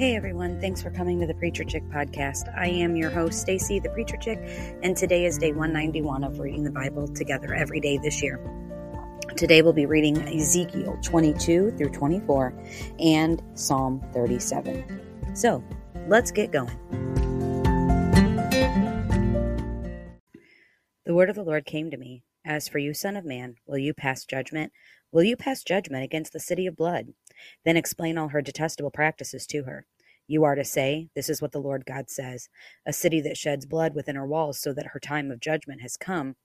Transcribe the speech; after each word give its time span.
Hey 0.00 0.16
everyone, 0.16 0.58
thanks 0.62 0.80
for 0.80 0.88
coming 0.88 1.20
to 1.20 1.26
the 1.26 1.34
Preacher 1.34 1.62
Chick 1.62 1.86
podcast. 1.90 2.50
I 2.56 2.68
am 2.68 2.96
your 2.96 3.10
host, 3.10 3.38
Stacy, 3.38 3.80
the 3.80 3.90
Preacher 3.90 4.16
Chick, 4.16 4.38
and 4.82 4.96
today 4.96 5.26
is 5.26 5.36
day 5.36 5.52
191 5.52 6.24
of 6.24 6.38
reading 6.38 6.64
the 6.64 6.70
Bible 6.70 7.06
together 7.06 7.52
every 7.52 7.80
day 7.80 7.98
this 7.98 8.22
year. 8.22 8.40
Today 9.36 9.60
we'll 9.60 9.74
be 9.74 9.84
reading 9.84 10.16
Ezekiel 10.26 10.96
22 11.02 11.72
through 11.72 11.90
24 11.90 12.54
and 12.98 13.42
Psalm 13.52 14.02
37. 14.14 15.34
So, 15.34 15.62
let's 16.08 16.30
get 16.30 16.50
going. 16.50 16.70
The 21.04 21.12
word 21.12 21.28
of 21.28 21.36
the 21.36 21.44
Lord 21.44 21.66
came 21.66 21.90
to 21.90 21.98
me 21.98 22.22
As 22.42 22.68
for 22.68 22.78
you, 22.78 22.94
Son 22.94 23.18
of 23.18 23.26
Man, 23.26 23.56
will 23.66 23.76
you 23.76 23.92
pass 23.92 24.24
judgment? 24.24 24.72
Will 25.12 25.24
you 25.24 25.36
pass 25.36 25.62
judgment 25.62 26.04
against 26.04 26.32
the 26.32 26.40
city 26.40 26.66
of 26.66 26.74
blood? 26.74 27.08
Then 27.64 27.76
explain 27.76 28.18
all 28.18 28.28
her 28.28 28.42
detestable 28.42 28.90
practices 28.90 29.46
to 29.48 29.64
her. 29.64 29.86
You 30.26 30.44
are 30.44 30.54
to 30.54 30.64
say, 30.64 31.08
This 31.14 31.28
is 31.28 31.42
what 31.42 31.52
the 31.52 31.60
Lord 31.60 31.84
God 31.86 32.10
says 32.10 32.48
a 32.86 32.92
city 32.92 33.20
that 33.22 33.36
sheds 33.36 33.66
blood 33.66 33.94
within 33.94 34.16
her 34.16 34.26
walls, 34.26 34.60
so 34.60 34.72
that 34.74 34.88
her 34.88 35.00
time 35.00 35.30
of 35.30 35.40
judgment 35.40 35.80
has 35.82 35.96
come, 35.96 36.36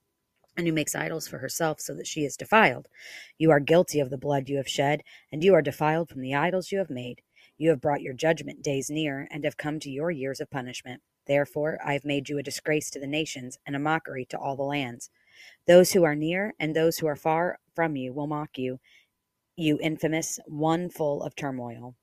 and 0.56 0.66
who 0.66 0.72
makes 0.72 0.94
idols 0.94 1.28
for 1.28 1.38
herself, 1.38 1.80
so 1.80 1.94
that 1.94 2.06
she 2.06 2.24
is 2.24 2.36
defiled. 2.36 2.88
You 3.38 3.50
are 3.50 3.60
guilty 3.60 4.00
of 4.00 4.10
the 4.10 4.18
blood 4.18 4.48
you 4.48 4.56
have 4.56 4.68
shed, 4.68 5.02
and 5.30 5.44
you 5.44 5.54
are 5.54 5.62
defiled 5.62 6.08
from 6.08 6.20
the 6.22 6.34
idols 6.34 6.72
you 6.72 6.78
have 6.78 6.90
made. 6.90 7.22
You 7.58 7.70
have 7.70 7.80
brought 7.80 8.02
your 8.02 8.14
judgment 8.14 8.62
days 8.62 8.90
near, 8.90 9.28
and 9.30 9.44
have 9.44 9.56
come 9.56 9.78
to 9.80 9.90
your 9.90 10.10
years 10.10 10.40
of 10.40 10.50
punishment. 10.50 11.02
Therefore, 11.26 11.78
I 11.84 11.92
have 11.92 12.04
made 12.04 12.28
you 12.28 12.38
a 12.38 12.42
disgrace 12.42 12.90
to 12.90 13.00
the 13.00 13.06
nations, 13.06 13.58
and 13.66 13.76
a 13.76 13.78
mockery 13.80 14.24
to 14.30 14.38
all 14.38 14.56
the 14.56 14.62
lands. 14.62 15.10
Those 15.66 15.92
who 15.92 16.04
are 16.04 16.16
near 16.16 16.54
and 16.58 16.74
those 16.74 16.98
who 16.98 17.06
are 17.06 17.16
far 17.16 17.58
from 17.74 17.96
you 17.96 18.12
will 18.12 18.26
mock 18.26 18.58
you, 18.58 18.80
you 19.56 19.78
infamous 19.80 20.38
one 20.46 20.90
full 20.90 21.22
of 21.22 21.34
turmoil. 21.34 21.94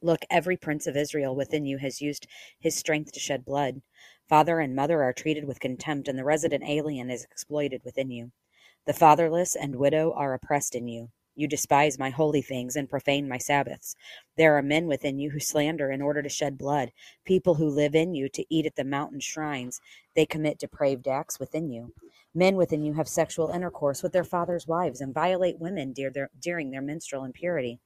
Look, 0.00 0.20
every 0.30 0.56
prince 0.56 0.86
of 0.86 0.96
Israel 0.96 1.34
within 1.34 1.64
you 1.66 1.78
has 1.78 2.00
used 2.00 2.26
his 2.58 2.76
strength 2.76 3.12
to 3.12 3.20
shed 3.20 3.44
blood. 3.44 3.82
Father 4.28 4.60
and 4.60 4.74
mother 4.74 5.02
are 5.02 5.12
treated 5.12 5.44
with 5.44 5.60
contempt, 5.60 6.08
and 6.08 6.18
the 6.18 6.24
resident 6.24 6.64
alien 6.66 7.10
is 7.10 7.24
exploited 7.24 7.82
within 7.84 8.10
you. 8.10 8.32
The 8.86 8.92
fatherless 8.92 9.56
and 9.56 9.76
widow 9.76 10.12
are 10.12 10.34
oppressed 10.34 10.74
in 10.74 10.88
you. 10.88 11.10
You 11.36 11.46
despise 11.46 11.98
my 11.98 12.08
holy 12.08 12.40
things 12.40 12.76
and 12.76 12.88
profane 12.88 13.28
my 13.28 13.36
Sabbaths. 13.36 13.94
There 14.36 14.56
are 14.56 14.62
men 14.62 14.86
within 14.86 15.18
you 15.18 15.30
who 15.30 15.38
slander 15.38 15.90
in 15.90 16.00
order 16.00 16.22
to 16.22 16.30
shed 16.30 16.56
blood, 16.56 16.92
people 17.26 17.54
who 17.56 17.68
live 17.68 17.94
in 17.94 18.14
you 18.14 18.30
to 18.30 18.44
eat 18.48 18.64
at 18.64 18.74
the 18.74 18.84
mountain 18.84 19.20
shrines. 19.20 19.78
They 20.14 20.24
commit 20.24 20.58
depraved 20.58 21.06
acts 21.06 21.38
within 21.38 21.70
you. 21.70 21.92
Men 22.34 22.56
within 22.56 22.82
you 22.82 22.94
have 22.94 23.06
sexual 23.06 23.50
intercourse 23.50 24.02
with 24.02 24.12
their 24.12 24.24
father's 24.24 24.66
wives 24.66 25.02
and 25.02 25.12
violate 25.12 25.58
women 25.58 25.92
during 26.40 26.70
their 26.70 26.82
menstrual 26.82 27.24
impurity. 27.24 27.80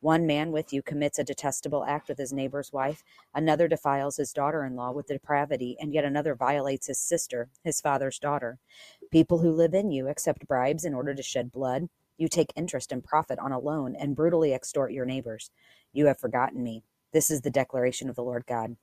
One 0.00 0.26
man 0.26 0.50
with 0.50 0.72
you 0.72 0.82
commits 0.82 1.18
a 1.18 1.24
detestable 1.24 1.84
act 1.84 2.08
with 2.08 2.18
his 2.18 2.32
neighbor's 2.32 2.72
wife, 2.72 3.04
another 3.34 3.68
defiles 3.68 4.16
his 4.16 4.32
daughter 4.32 4.64
in 4.64 4.74
law 4.74 4.90
with 4.90 5.06
depravity, 5.06 5.76
and 5.80 5.92
yet 5.92 6.04
another 6.04 6.34
violates 6.34 6.88
his 6.88 6.98
sister, 6.98 7.48
his 7.62 7.80
father's 7.80 8.18
daughter. 8.18 8.58
People 9.12 9.38
who 9.38 9.52
live 9.52 9.74
in 9.74 9.90
you 9.92 10.08
accept 10.08 10.48
bribes 10.48 10.84
in 10.84 10.94
order 10.94 11.14
to 11.14 11.22
shed 11.22 11.52
blood. 11.52 11.88
You 12.18 12.28
take 12.28 12.52
interest 12.54 12.92
and 12.92 13.02
profit 13.02 13.38
on 13.38 13.52
a 13.52 13.58
loan 13.58 13.96
and 13.96 14.14
brutally 14.14 14.52
extort 14.52 14.92
your 14.92 15.06
neighbors. 15.06 15.50
You 15.92 16.06
have 16.06 16.18
forgotten 16.18 16.62
me. 16.62 16.82
This 17.12 17.30
is 17.30 17.40
the 17.40 17.50
declaration 17.50 18.10
of 18.10 18.16
the 18.16 18.24
Lord 18.24 18.44
God. 18.46 18.76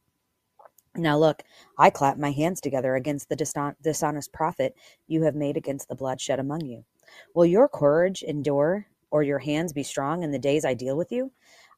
Now 0.96 1.18
look, 1.18 1.44
I 1.78 1.90
clap 1.90 2.18
my 2.18 2.32
hands 2.32 2.62
together 2.62 2.96
against 2.96 3.28
the 3.28 3.76
dishonest 3.82 4.32
profit 4.32 4.76
you 5.08 5.24
have 5.24 5.36
made 5.36 5.58
against 5.58 5.90
the 5.90 5.96
bloodshed 5.96 6.40
among 6.40 6.66
you. 6.66 6.86
Will 7.34 7.46
your 7.46 7.68
courage 7.68 8.24
endure, 8.24 8.88
or 9.12 9.22
your 9.22 9.40
hands 9.40 9.74
be 9.74 9.84
strong 9.84 10.24
in 10.24 10.32
the 10.32 10.40
days 10.40 10.64
I 10.64 10.74
deal 10.74 10.96
with 10.96 11.12
you? 11.12 11.32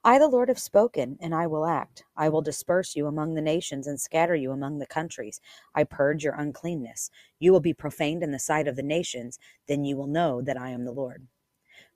I, 0.03 0.19
the 0.19 0.27
Lord, 0.27 0.49
have 0.49 0.59
spoken, 0.59 1.17
and 1.19 1.33
I 1.33 1.47
will 1.47 1.65
act. 1.65 2.03
I 2.15 2.29
will 2.29 2.43
disperse 2.43 2.95
you 2.95 3.07
among 3.07 3.33
the 3.33 3.41
nations 3.41 3.87
and 3.87 3.99
scatter 3.99 4.35
you 4.35 4.51
among 4.51 4.77
the 4.77 4.85
countries. 4.85 5.41
I 5.73 5.83
purge 5.83 6.23
your 6.23 6.35
uncleanness. 6.35 7.09
You 7.39 7.51
will 7.51 7.59
be 7.59 7.73
profaned 7.73 8.21
in 8.21 8.31
the 8.31 8.39
sight 8.39 8.67
of 8.67 8.75
the 8.75 8.83
nations. 8.83 9.39
Then 9.67 9.83
you 9.83 9.97
will 9.97 10.07
know 10.07 10.41
that 10.43 10.57
I 10.57 10.69
am 10.69 10.85
the 10.85 10.91
Lord. 10.91 11.27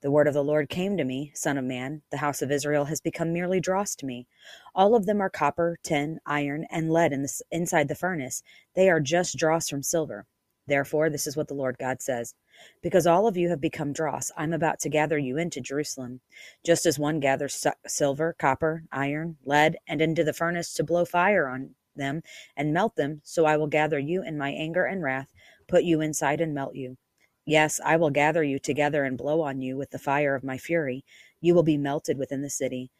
The 0.02 0.12
word 0.12 0.28
of 0.28 0.34
the 0.34 0.44
Lord 0.44 0.70
came 0.70 0.98
to 0.98 1.04
me, 1.04 1.32
Son 1.36 1.58
of 1.58 1.64
man, 1.64 2.02
the 2.10 2.18
house 2.18 2.42
of 2.42 2.52
Israel 2.52 2.86
has 2.86 3.02
become 3.02 3.34
merely 3.34 3.60
dross 3.60 3.96
to 3.96 4.06
me. 4.06 4.28
All 4.74 4.96
of 4.96 5.06
them 5.06 5.22
are 5.22 5.30
copper, 5.30 5.78
tin, 5.84 6.20
iron, 6.26 6.66
and 6.72 6.92
lead 6.92 7.14
in 7.14 7.22
the, 7.22 7.42
inside 7.52 7.88
the 7.88 7.96
furnace. 7.96 8.42
They 8.76 8.90
are 8.90 9.00
just 9.00 9.38
dross 9.38 9.70
from 9.70 9.84
silver. 9.84 10.26
Therefore, 10.68 11.10
this 11.10 11.28
is 11.28 11.36
what 11.36 11.48
the 11.48 11.54
Lord 11.54 11.78
God 11.78 12.02
says 12.02 12.34
Because 12.82 13.06
all 13.06 13.28
of 13.28 13.38
you 13.38 13.50
have 13.50 13.62
become 13.62 13.94
dross, 13.94 14.32
I'm 14.38 14.54
about 14.54 14.80
to 14.82 14.90
gather 14.90 15.18
you 15.18 15.38
into 15.38 15.62
Jerusalem. 15.62 16.22
Just 16.64 16.86
as 16.86 16.98
one 16.98 17.20
gathers 17.20 17.66
silver, 17.88 18.36
copper, 18.40 18.84
iron, 18.92 19.38
lead, 19.44 19.78
and 19.88 20.02
into 20.02 20.24
the 20.24 20.34
furnace 20.34 20.74
to 20.76 20.84
blow 20.84 21.06
fire 21.06 21.48
on 21.48 21.76
them 21.96 22.22
and 22.56 22.74
melt 22.74 22.96
them, 22.96 23.22
so 23.24 23.46
I 23.46 23.58
will 23.58 23.68
gather 23.68 24.00
you 24.00 24.24
in 24.24 24.38
my 24.38 24.52
anger 24.52 24.86
and 24.86 25.04
wrath, 25.04 25.34
put 25.68 25.84
you 25.84 26.02
inside 26.02 26.42
and 26.42 26.54
melt 26.54 26.76
you. 26.76 26.98
Yes, 27.46 27.80
I 27.84 27.98
will 27.98 28.12
gather 28.12 28.44
you 28.44 28.60
together 28.60 29.04
and 29.04 29.18
blow 29.18 29.42
on 29.42 29.62
you 29.62 29.78
with 29.78 29.90
the 29.92 30.00
fire 30.00 30.36
of 30.36 30.44
my 30.44 30.58
fury. 30.58 31.04
You 31.40 31.56
will 31.56 31.64
be 31.64 31.78
melted 31.78 32.18
within 32.18 32.42
the 32.42 32.50
city, 32.50 32.92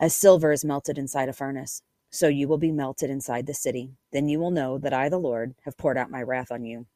as 0.00 0.16
silver 0.16 0.52
is 0.52 0.64
melted 0.64 0.98
inside 0.98 1.28
a 1.28 1.32
furnace. 1.32 1.82
So 2.10 2.28
you 2.28 2.46
will 2.46 2.58
be 2.58 2.70
melted 2.70 3.10
inside 3.10 3.46
the 3.46 3.54
city. 3.54 3.90
Then 4.12 4.28
you 4.28 4.38
will 4.38 4.52
know 4.52 4.78
that 4.78 4.92
I, 4.92 5.08
the 5.08 5.18
Lord, 5.18 5.54
have 5.64 5.76
poured 5.76 5.98
out 5.98 6.10
my 6.10 6.22
wrath 6.22 6.52
on 6.52 6.64
you. 6.64 6.86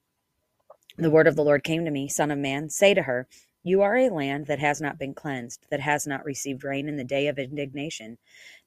The 0.96 1.10
word 1.10 1.26
of 1.26 1.34
the 1.34 1.44
Lord 1.44 1.64
came 1.64 1.84
to 1.84 1.90
me, 1.90 2.08
Son 2.08 2.30
of 2.30 2.38
man, 2.38 2.70
say 2.70 2.94
to 2.94 3.02
her, 3.02 3.26
You 3.64 3.82
are 3.82 3.96
a 3.96 4.10
land 4.10 4.46
that 4.46 4.60
has 4.60 4.80
not 4.80 4.98
been 4.98 5.14
cleansed, 5.14 5.66
that 5.70 5.80
has 5.80 6.06
not 6.06 6.24
received 6.24 6.62
rain 6.62 6.88
in 6.88 6.96
the 6.96 7.04
day 7.04 7.26
of 7.26 7.38
indignation. 7.38 8.18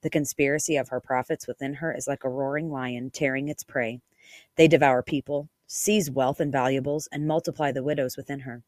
The 0.02 0.10
conspiracy 0.10 0.76
of 0.76 0.90
her 0.90 1.00
prophets 1.00 1.48
within 1.48 1.76
her 1.76 1.94
is 1.94 2.08
like 2.08 2.26
a 2.26 2.30
roaring 2.30 2.70
lion 2.70 3.12
tearing 3.12 3.48
its 3.48 3.64
prey. 3.64 4.02
They 4.58 4.68
devour 4.68 5.04
people, 5.04 5.50
seize 5.74 6.12
wealth 6.12 6.42
and 6.42 6.52
valuables, 6.52 7.08
and 7.14 7.26
multiply 7.26 7.72
the 7.72 7.84
widows 7.84 8.18
within 8.18 8.42
her. 8.42 8.62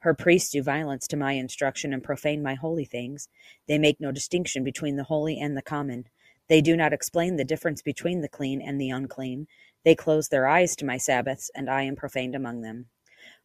Her 0.00 0.12
priests 0.12 0.50
do 0.50 0.62
violence 0.62 1.06
to 1.08 1.16
my 1.16 1.32
instruction 1.32 1.94
and 1.94 2.04
profane 2.04 2.42
my 2.42 2.54
holy 2.54 2.84
things. 2.84 3.28
They 3.66 3.78
make 3.78 4.00
no 4.00 4.12
distinction 4.12 4.62
between 4.62 4.96
the 4.96 5.04
holy 5.04 5.38
and 5.40 5.56
the 5.56 5.62
common. 5.62 6.08
They 6.48 6.60
do 6.60 6.76
not 6.76 6.92
explain 6.92 7.36
the 7.36 7.44
difference 7.44 7.80
between 7.80 8.20
the 8.20 8.28
clean 8.28 8.60
and 8.60 8.78
the 8.78 8.90
unclean. 8.90 9.46
They 9.82 9.94
close 9.94 10.28
their 10.28 10.46
eyes 10.46 10.76
to 10.76 10.84
my 10.84 10.98
Sabbaths, 10.98 11.50
and 11.54 11.70
I 11.70 11.82
am 11.82 11.96
profaned 11.96 12.34
among 12.34 12.60
them. 12.60 12.86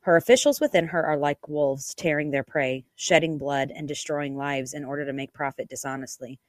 Her 0.02 0.18
officials 0.18 0.60
within 0.60 0.88
her 0.88 1.06
are 1.06 1.18
like 1.18 1.48
wolves 1.48 1.94
tearing 1.94 2.32
their 2.32 2.44
prey, 2.44 2.86
shedding 2.96 3.38
blood, 3.38 3.72
and 3.74 3.88
destroying 3.88 4.36
lives 4.36 4.74
in 4.74 4.84
order 4.84 5.06
to 5.06 5.14
make 5.14 5.32
profit 5.32 5.70
dishonestly. 5.70 6.40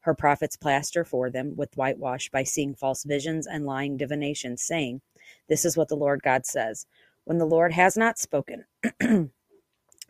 Her 0.00 0.14
prophets 0.14 0.56
plaster 0.56 1.04
for 1.04 1.30
them 1.30 1.54
with 1.56 1.76
whitewash 1.76 2.30
by 2.30 2.42
seeing 2.42 2.74
false 2.74 3.04
visions 3.04 3.46
and 3.46 3.66
lying 3.66 3.96
divinations, 3.96 4.62
saying, 4.62 5.02
this 5.48 5.64
is 5.64 5.76
what 5.76 5.88
the 5.88 5.96
Lord 5.96 6.22
God 6.22 6.46
says 6.46 6.86
When 7.24 7.38
the 7.38 7.46
Lord 7.46 7.72
has 7.72 7.96
not 7.96 8.18
spoken, 8.18 8.64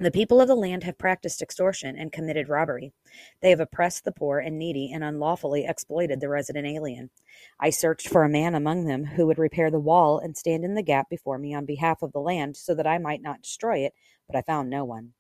The 0.01 0.13
people 0.13 0.41
of 0.41 0.47
the 0.47 0.55
land 0.55 0.85
have 0.85 0.97
practiced 0.97 1.43
extortion 1.43 1.97
and 1.97 2.13
committed 2.13 2.49
robbery. 2.49 2.93
They 3.41 3.51
have 3.51 3.59
oppressed 3.59 4.05
the 4.05 4.13
poor 4.13 4.39
and 4.39 4.57
needy 4.57 4.93
and 4.93 5.03
unlawfully 5.03 5.67
exploited 5.67 6.21
the 6.21 6.29
resident 6.29 6.69
alien. 6.69 7.11
I 7.59 7.71
searched 7.71 8.07
for 8.07 8.23
a 8.23 8.29
man 8.29 8.55
among 8.55 8.85
them 8.85 9.05
who 9.05 9.27
would 9.27 9.41
repair 9.41 9.73
the 9.73 9.81
wall 9.81 10.21
and 10.21 10.37
stand 10.37 10.65
in 10.65 10.75
the 10.75 10.85
gap 10.85 11.11
before 11.11 11.37
me 11.37 11.53
on 11.53 11.67
behalf 11.67 12.01
of 12.01 12.13
the 12.13 12.21
land 12.21 12.57
so 12.57 12.77
that 12.77 12.87
I 12.87 12.99
might 12.99 13.23
not 13.23 13.43
destroy 13.43 13.79
it, 13.79 13.93
but 14.29 14.37
I 14.37 14.43
found 14.43 14.71
no 14.71 14.85
one. 14.85 15.15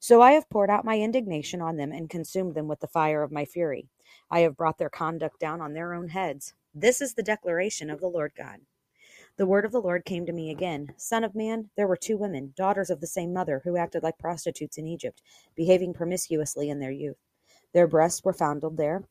So 0.00 0.20
I 0.20 0.32
have 0.32 0.50
poured 0.50 0.68
out 0.68 0.84
my 0.84 0.98
indignation 0.98 1.60
on 1.60 1.76
them 1.76 1.92
and 1.92 2.10
consumed 2.10 2.56
them 2.56 2.66
with 2.66 2.80
the 2.80 2.88
fire 2.88 3.22
of 3.22 3.30
my 3.30 3.44
fury. 3.44 3.86
I 4.32 4.40
have 4.40 4.56
brought 4.56 4.78
their 4.78 4.90
conduct 4.90 5.38
down 5.38 5.60
on 5.60 5.74
their 5.74 5.94
own 5.94 6.08
heads. 6.08 6.54
This 6.74 7.00
is 7.00 7.14
the 7.14 7.22
declaration 7.22 7.88
of 7.88 8.00
the 8.00 8.08
Lord 8.08 8.32
God. 8.36 8.58
The 9.36 9.46
word 9.46 9.64
of 9.64 9.72
the 9.72 9.80
Lord 9.80 10.04
came 10.04 10.26
to 10.26 10.32
me 10.32 10.50
again 10.50 10.94
Son 10.96 11.24
of 11.24 11.34
man, 11.34 11.70
there 11.76 11.88
were 11.88 11.96
two 11.96 12.16
women, 12.16 12.54
daughters 12.56 12.88
of 12.88 13.00
the 13.00 13.06
same 13.08 13.32
mother, 13.32 13.62
who 13.64 13.76
acted 13.76 14.04
like 14.04 14.16
prostitutes 14.16 14.78
in 14.78 14.86
Egypt, 14.86 15.22
behaving 15.56 15.92
promiscuously 15.92 16.70
in 16.70 16.78
their 16.78 16.92
youth. 16.92 17.16
Their 17.72 17.88
breasts 17.88 18.22
were 18.22 18.32
fondled 18.32 18.76
there, 18.76 19.08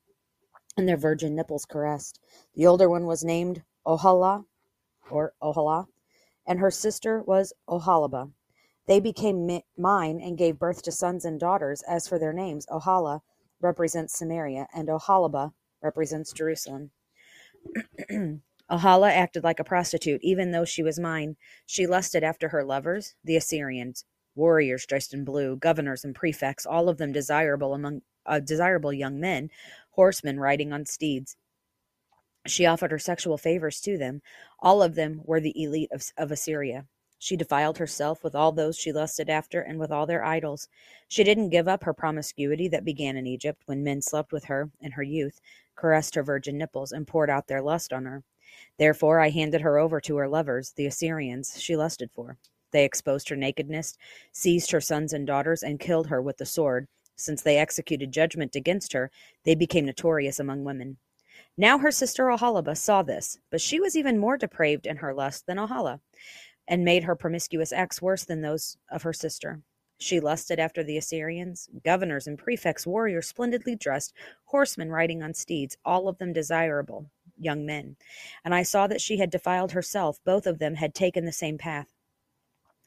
and 0.77 0.87
their 0.87 0.95
virgin 0.95 1.35
nipples 1.35 1.65
caressed. 1.65 2.21
The 2.55 2.65
older 2.65 2.89
one 2.89 3.05
was 3.05 3.25
named 3.25 3.63
Ohala, 3.85 4.45
or 5.11 5.33
Ohala, 5.41 5.87
and 6.47 6.59
her 6.59 6.71
sister 6.71 7.21
was 7.21 7.51
Oholibah. 7.67 8.31
They 8.85 9.01
became 9.01 9.61
mine 9.77 10.21
and 10.21 10.37
gave 10.37 10.57
birth 10.57 10.83
to 10.83 10.91
sons 10.93 11.25
and 11.25 11.37
daughters. 11.37 11.81
As 11.81 12.07
for 12.07 12.17
their 12.17 12.33
names, 12.33 12.65
Ohala 12.67 13.21
represents 13.59 14.17
Samaria, 14.17 14.67
and 14.73 14.87
Oholibah 14.87 15.51
represents 15.81 16.31
Jerusalem. 16.31 16.91
Ohala 18.73 19.11
acted 19.11 19.43
like 19.43 19.59
a 19.59 19.63
prostitute, 19.63 20.19
even 20.23 20.49
though 20.49 20.65
she 20.65 20.81
was 20.81 20.97
mine. 20.99 21.35
She 21.67 21.85
lusted 21.85 22.23
after 22.23 22.49
her 22.49 22.63
lovers, 22.63 23.13
the 23.23 23.35
Assyrians, 23.35 24.03
warriors 24.33 24.87
dressed 24.87 25.13
in 25.13 25.23
blue, 25.23 25.55
governors 25.55 26.03
and 26.03 26.15
prefects, 26.15 26.65
all 26.65 26.89
of 26.89 26.97
them 26.97 27.11
desirable 27.11 27.75
among 27.75 28.01
uh, 28.25 28.39
desirable 28.39 28.91
young 28.91 29.19
men, 29.19 29.51
horsemen 29.91 30.39
riding 30.39 30.73
on 30.73 30.87
steeds. 30.87 31.35
She 32.47 32.65
offered 32.65 32.89
her 32.89 32.99
sexual 32.99 33.37
favors 33.37 33.79
to 33.81 33.95
them. 33.95 34.21
All 34.59 34.81
of 34.81 34.95
them 34.95 35.21
were 35.23 35.39
the 35.39 35.53
elite 35.61 35.91
of, 35.91 36.03
of 36.17 36.31
Assyria. 36.31 36.87
She 37.23 37.37
defiled 37.37 37.77
herself 37.77 38.21
with 38.21 38.35
all 38.35 38.51
those 38.51 38.77
she 38.77 38.91
lusted 38.91 39.29
after 39.29 39.61
and 39.61 39.79
with 39.79 39.93
all 39.93 40.05
their 40.05 40.25
idols. 40.25 40.67
She 41.07 41.23
didn't 41.23 41.51
give 41.51 41.69
up 41.69 41.85
her 41.85 41.93
promiscuity 41.93 42.67
that 42.67 42.83
began 42.83 43.15
in 43.15 43.25
Egypt 43.25 43.61
when 43.65 43.81
men 43.81 44.01
slept 44.01 44.33
with 44.33 44.43
her 44.43 44.69
in 44.81 44.91
her 44.91 45.03
youth, 45.03 45.39
caressed 45.73 46.15
her 46.15 46.23
virgin 46.23 46.57
nipples, 46.57 46.91
and 46.91 47.07
poured 47.07 47.29
out 47.29 47.47
their 47.47 47.61
lust 47.61 47.93
on 47.93 48.03
her. 48.03 48.23
Therefore 48.77 49.21
I 49.21 49.29
handed 49.29 49.61
her 49.61 49.77
over 49.77 50.01
to 50.01 50.17
her 50.17 50.27
lovers, 50.27 50.71
the 50.71 50.85
Assyrians 50.85 51.61
she 51.61 51.77
lusted 51.77 52.11
for. 52.11 52.35
They 52.71 52.83
exposed 52.83 53.29
her 53.29 53.37
nakedness, 53.37 53.97
seized 54.33 54.71
her 54.71 54.81
sons 54.81 55.13
and 55.13 55.25
daughters, 55.25 55.63
and 55.63 55.79
killed 55.79 56.07
her 56.07 56.21
with 56.21 56.39
the 56.39 56.45
sword. 56.45 56.89
Since 57.15 57.41
they 57.41 57.57
executed 57.57 58.11
judgment 58.11 58.53
against 58.57 58.91
her, 58.91 59.11
they 59.45 59.55
became 59.55 59.85
notorious 59.85 60.41
among 60.41 60.65
women. 60.65 60.97
Now 61.55 61.77
her 61.77 61.91
sister 61.91 62.25
Oholibah 62.25 62.75
saw 62.75 63.01
this, 63.01 63.39
but 63.49 63.61
she 63.61 63.79
was 63.79 63.95
even 63.95 64.17
more 64.17 64.37
depraved 64.37 64.85
in 64.85 64.97
her 64.97 65.13
lust 65.13 65.45
than 65.45 65.57
Oholah, 65.57 65.99
and 66.67 66.85
made 66.85 67.03
her 67.03 67.15
promiscuous 67.15 67.71
acts 67.71 68.01
worse 68.01 68.25
than 68.25 68.41
those 68.41 68.77
of 68.91 69.03
her 69.03 69.13
sister. 69.13 69.61
She 69.97 70.19
lusted 70.19 70.59
after 70.59 70.83
the 70.83 70.97
Assyrians, 70.97 71.69
governors 71.83 72.27
and 72.27 72.37
prefects, 72.37 72.85
warriors 72.85 73.27
splendidly 73.27 73.75
dressed, 73.75 74.13
horsemen 74.45 74.89
riding 74.89 75.23
on 75.23 75.33
steeds, 75.33 75.77
all 75.85 76.07
of 76.07 76.17
them 76.17 76.33
desirable 76.33 77.09
young 77.37 77.65
men. 77.65 77.95
And 78.43 78.53
I 78.53 78.63
saw 78.63 78.87
that 78.87 79.01
she 79.01 79.17
had 79.17 79.29
defiled 79.29 79.71
herself, 79.71 80.19
both 80.25 80.45
of 80.45 80.59
them 80.59 80.75
had 80.75 80.93
taken 80.93 81.25
the 81.25 81.31
same 81.31 81.57
path. 81.57 81.87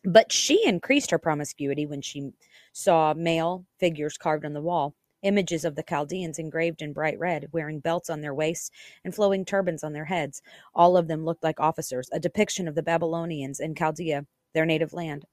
But 0.04 0.30
she 0.30 0.66
increased 0.66 1.10
her 1.10 1.18
promiscuity 1.18 1.86
when 1.86 2.02
she 2.02 2.32
saw 2.72 3.14
male 3.14 3.66
figures 3.78 4.16
carved 4.16 4.44
on 4.44 4.52
the 4.52 4.60
wall, 4.60 4.94
images 5.26 5.64
of 5.64 5.74
the 5.74 5.82
Chaldeans 5.82 6.38
engraved 6.38 6.82
in 6.82 6.92
bright 6.92 7.18
red, 7.18 7.48
wearing 7.52 7.80
belts 7.80 8.08
on 8.08 8.20
their 8.20 8.34
waists 8.34 8.70
and 9.04 9.14
flowing 9.14 9.44
turbans 9.44 9.84
on 9.84 9.92
their 9.92 10.04
heads. 10.04 10.40
All 10.74 10.96
of 10.96 11.08
them 11.08 11.24
looked 11.24 11.44
like 11.44 11.60
officers, 11.60 12.08
a 12.12 12.20
depiction 12.20 12.68
of 12.68 12.74
the 12.74 12.82
Babylonians 12.82 13.60
in 13.60 13.74
Chaldea, 13.74 14.26
their 14.54 14.66
native 14.66 14.92
land. 14.92 15.24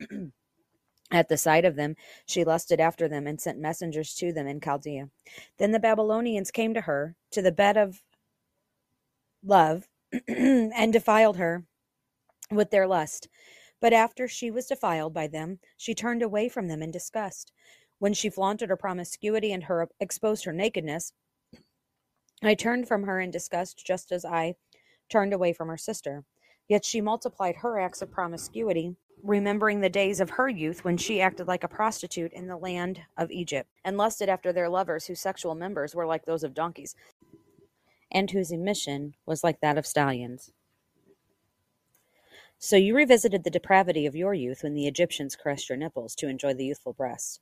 At 1.12 1.28
the 1.28 1.36
sight 1.36 1.66
of 1.66 1.76
them, 1.76 1.94
she 2.24 2.44
lusted 2.44 2.80
after 2.80 3.06
them 3.06 3.26
and 3.26 3.38
sent 3.38 3.58
messengers 3.58 4.14
to 4.14 4.32
them 4.32 4.46
in 4.46 4.60
Chaldea. 4.60 5.10
Then 5.58 5.72
the 5.72 5.78
Babylonians 5.78 6.50
came 6.50 6.72
to 6.72 6.80
her 6.80 7.16
to 7.32 7.42
the 7.42 7.52
bed 7.52 7.76
of 7.76 8.02
love 9.44 9.88
and 10.28 10.92
defiled 10.92 11.36
her 11.36 11.64
with 12.50 12.70
their 12.70 12.86
lust. 12.86 13.28
But 13.80 13.92
after 13.92 14.28
she 14.28 14.50
was 14.50 14.66
defiled 14.66 15.12
by 15.12 15.26
them, 15.26 15.58
she 15.76 15.94
turned 15.94 16.22
away 16.22 16.48
from 16.48 16.68
them 16.68 16.82
in 16.82 16.92
disgust. 16.92 17.52
When 18.02 18.14
she 18.14 18.30
flaunted 18.30 18.68
her 18.68 18.76
promiscuity 18.76 19.52
and 19.52 19.62
her 19.62 19.88
exposed 20.00 20.44
her 20.44 20.52
nakedness, 20.52 21.12
I 22.42 22.56
turned 22.56 22.88
from 22.88 23.04
her 23.04 23.20
in 23.20 23.30
disgust, 23.30 23.86
just 23.86 24.10
as 24.10 24.24
I 24.24 24.56
turned 25.08 25.32
away 25.32 25.52
from 25.52 25.68
her 25.68 25.76
sister. 25.76 26.24
Yet 26.66 26.84
she 26.84 27.00
multiplied 27.00 27.54
her 27.58 27.78
acts 27.78 28.02
of 28.02 28.10
promiscuity, 28.10 28.96
remembering 29.22 29.80
the 29.82 29.88
days 29.88 30.18
of 30.18 30.30
her 30.30 30.48
youth 30.48 30.82
when 30.84 30.96
she 30.96 31.20
acted 31.20 31.46
like 31.46 31.62
a 31.62 31.68
prostitute 31.68 32.32
in 32.32 32.48
the 32.48 32.56
land 32.56 33.02
of 33.16 33.30
Egypt, 33.30 33.70
and 33.84 33.96
lusted 33.96 34.28
after 34.28 34.52
their 34.52 34.68
lovers 34.68 35.06
whose 35.06 35.20
sexual 35.20 35.54
members 35.54 35.94
were 35.94 36.04
like 36.04 36.24
those 36.24 36.42
of 36.42 36.54
donkeys, 36.54 36.96
and 38.10 38.32
whose 38.32 38.50
emission 38.50 39.14
was 39.26 39.44
like 39.44 39.60
that 39.60 39.78
of 39.78 39.86
stallions. 39.86 40.50
So 42.58 42.74
you 42.74 42.96
revisited 42.96 43.44
the 43.44 43.50
depravity 43.50 44.06
of 44.06 44.16
your 44.16 44.34
youth 44.34 44.64
when 44.64 44.74
the 44.74 44.88
Egyptians 44.88 45.36
caressed 45.36 45.68
your 45.68 45.78
nipples 45.78 46.16
to 46.16 46.26
enjoy 46.26 46.54
the 46.54 46.64
youthful 46.64 46.94
breasts. 46.94 47.38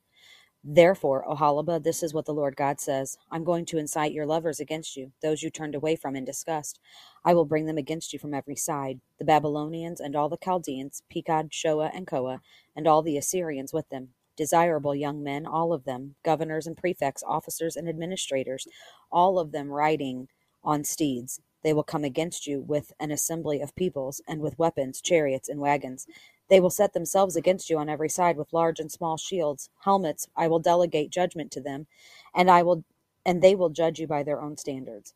Therefore, 0.63 1.25
Oholibah, 1.27 1.83
this 1.83 2.03
is 2.03 2.13
what 2.13 2.25
the 2.25 2.35
Lord 2.35 2.55
God 2.55 2.79
says 2.79 3.17
I'm 3.31 3.43
going 3.43 3.65
to 3.67 3.79
incite 3.79 4.13
your 4.13 4.27
lovers 4.27 4.59
against 4.59 4.95
you, 4.95 5.11
those 5.23 5.43
you 5.43 5.49
turned 5.49 5.75
away 5.75 5.95
from 5.95 6.15
in 6.15 6.25
disgust. 6.25 6.79
I 7.25 7.33
will 7.33 7.45
bring 7.45 7.65
them 7.65 7.79
against 7.79 8.13
you 8.13 8.19
from 8.19 8.35
every 8.35 8.55
side 8.57 9.01
the 9.19 9.25
Babylonians 9.25 9.99
and 10.01 10.15
all 10.15 10.29
the 10.29 10.37
Chaldeans, 10.37 11.03
Pekod, 11.13 11.51
Shoa, 11.51 11.91
and 11.95 12.07
Koa, 12.07 12.41
and 12.75 12.87
all 12.87 13.01
the 13.01 13.17
Assyrians 13.17 13.73
with 13.73 13.89
them. 13.89 14.09
Desirable 14.37 14.95
young 14.95 15.23
men, 15.23 15.47
all 15.47 15.73
of 15.73 15.85
them, 15.85 16.15
governors 16.23 16.67
and 16.67 16.77
prefects, 16.77 17.23
officers 17.27 17.75
and 17.75 17.89
administrators, 17.89 18.67
all 19.11 19.39
of 19.39 19.51
them 19.53 19.69
riding 19.71 20.27
on 20.63 20.83
steeds. 20.83 21.41
They 21.63 21.73
will 21.73 21.83
come 21.83 22.03
against 22.03 22.47
you 22.47 22.61
with 22.61 22.93
an 22.99 23.11
assembly 23.11 23.61
of 23.61 23.75
peoples, 23.75 24.21
and 24.27 24.41
with 24.41 24.59
weapons, 24.59 25.01
chariots, 25.01 25.49
and 25.49 25.59
wagons. 25.59 26.07
They 26.51 26.59
will 26.59 26.69
set 26.69 26.91
themselves 26.91 27.37
against 27.37 27.69
you 27.69 27.77
on 27.77 27.87
every 27.87 28.09
side 28.09 28.35
with 28.35 28.51
large 28.51 28.81
and 28.81 28.91
small 28.91 29.15
shields, 29.15 29.69
helmets. 29.85 30.27
I 30.35 30.49
will 30.49 30.59
delegate 30.59 31.09
judgment 31.09 31.49
to 31.53 31.61
them, 31.61 31.87
and 32.35 32.51
I 32.51 32.61
will 32.61 32.83
and 33.25 33.41
they 33.41 33.55
will 33.55 33.69
judge 33.69 33.99
you 33.99 34.07
by 34.07 34.23
their 34.23 34.41
own 34.41 34.57
standards. 34.57 35.13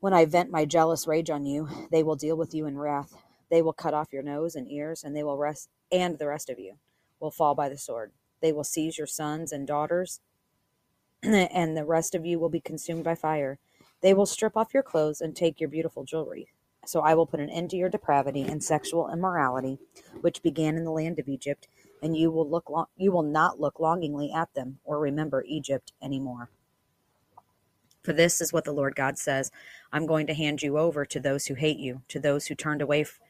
When 0.00 0.14
I 0.14 0.24
vent 0.24 0.50
my 0.50 0.64
jealous 0.64 1.06
rage 1.06 1.28
on 1.28 1.44
you, 1.44 1.68
they 1.90 2.02
will 2.02 2.16
deal 2.16 2.36
with 2.36 2.54
you 2.54 2.66
in 2.66 2.78
wrath. 2.78 3.14
They 3.50 3.60
will 3.60 3.74
cut 3.74 3.92
off 3.92 4.12
your 4.12 4.22
nose 4.22 4.54
and 4.54 4.70
ears, 4.70 5.04
and 5.04 5.14
they 5.14 5.22
will 5.22 5.36
rest 5.36 5.68
and 5.92 6.18
the 6.18 6.28
rest 6.28 6.48
of 6.48 6.58
you 6.58 6.76
will 7.20 7.30
fall 7.30 7.54
by 7.54 7.68
the 7.68 7.76
sword. 7.76 8.12
They 8.40 8.52
will 8.52 8.64
seize 8.64 8.96
your 8.96 9.06
sons 9.06 9.52
and 9.52 9.66
daughters, 9.66 10.20
and 11.22 11.76
the 11.76 11.84
rest 11.84 12.14
of 12.14 12.24
you 12.24 12.38
will 12.38 12.48
be 12.48 12.60
consumed 12.60 13.04
by 13.04 13.16
fire. 13.16 13.58
They 14.00 14.14
will 14.14 14.26
strip 14.26 14.56
off 14.56 14.72
your 14.72 14.82
clothes 14.82 15.20
and 15.20 15.36
take 15.36 15.60
your 15.60 15.68
beautiful 15.68 16.04
jewelry. 16.04 16.48
So 16.86 17.00
I 17.00 17.14
will 17.14 17.26
put 17.26 17.40
an 17.40 17.50
end 17.50 17.70
to 17.70 17.76
your 17.76 17.88
depravity 17.88 18.42
and 18.42 18.62
sexual 18.62 19.10
immorality, 19.12 19.78
which 20.20 20.42
began 20.42 20.76
in 20.76 20.84
the 20.84 20.90
land 20.90 21.18
of 21.18 21.28
Egypt, 21.28 21.68
and 22.02 22.16
you 22.16 22.30
will 22.30 22.48
look 22.48 22.70
lo- 22.70 22.88
you 22.96 23.12
will 23.12 23.22
not 23.22 23.60
look 23.60 23.80
longingly 23.80 24.32
at 24.32 24.54
them 24.54 24.78
or 24.84 24.98
remember 24.98 25.44
Egypt 25.46 25.92
anymore. 26.02 26.50
For 28.02 28.12
this 28.12 28.40
is 28.40 28.52
what 28.52 28.64
the 28.64 28.72
Lord 28.72 28.96
God 28.96 29.18
says: 29.18 29.50
I'm 29.92 30.06
going 30.06 30.26
to 30.28 30.34
hand 30.34 30.62
you 30.62 30.78
over 30.78 31.04
to 31.06 31.20
those 31.20 31.46
who 31.46 31.54
hate 31.54 31.78
you, 31.78 32.02
to 32.08 32.20
those 32.20 32.46
who 32.46 32.54
turned 32.54 32.82
away 32.82 33.02
f- 33.02 33.20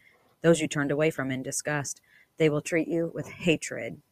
those 0.43 0.61
you 0.61 0.69
turned 0.69 0.91
away 0.91 1.11
from 1.11 1.31
in 1.31 1.43
disgust. 1.43 2.01
They 2.39 2.51
will 2.51 2.63
treat 2.63 2.89
you 2.89 3.11
with 3.15 3.29
hatred. 3.29 4.03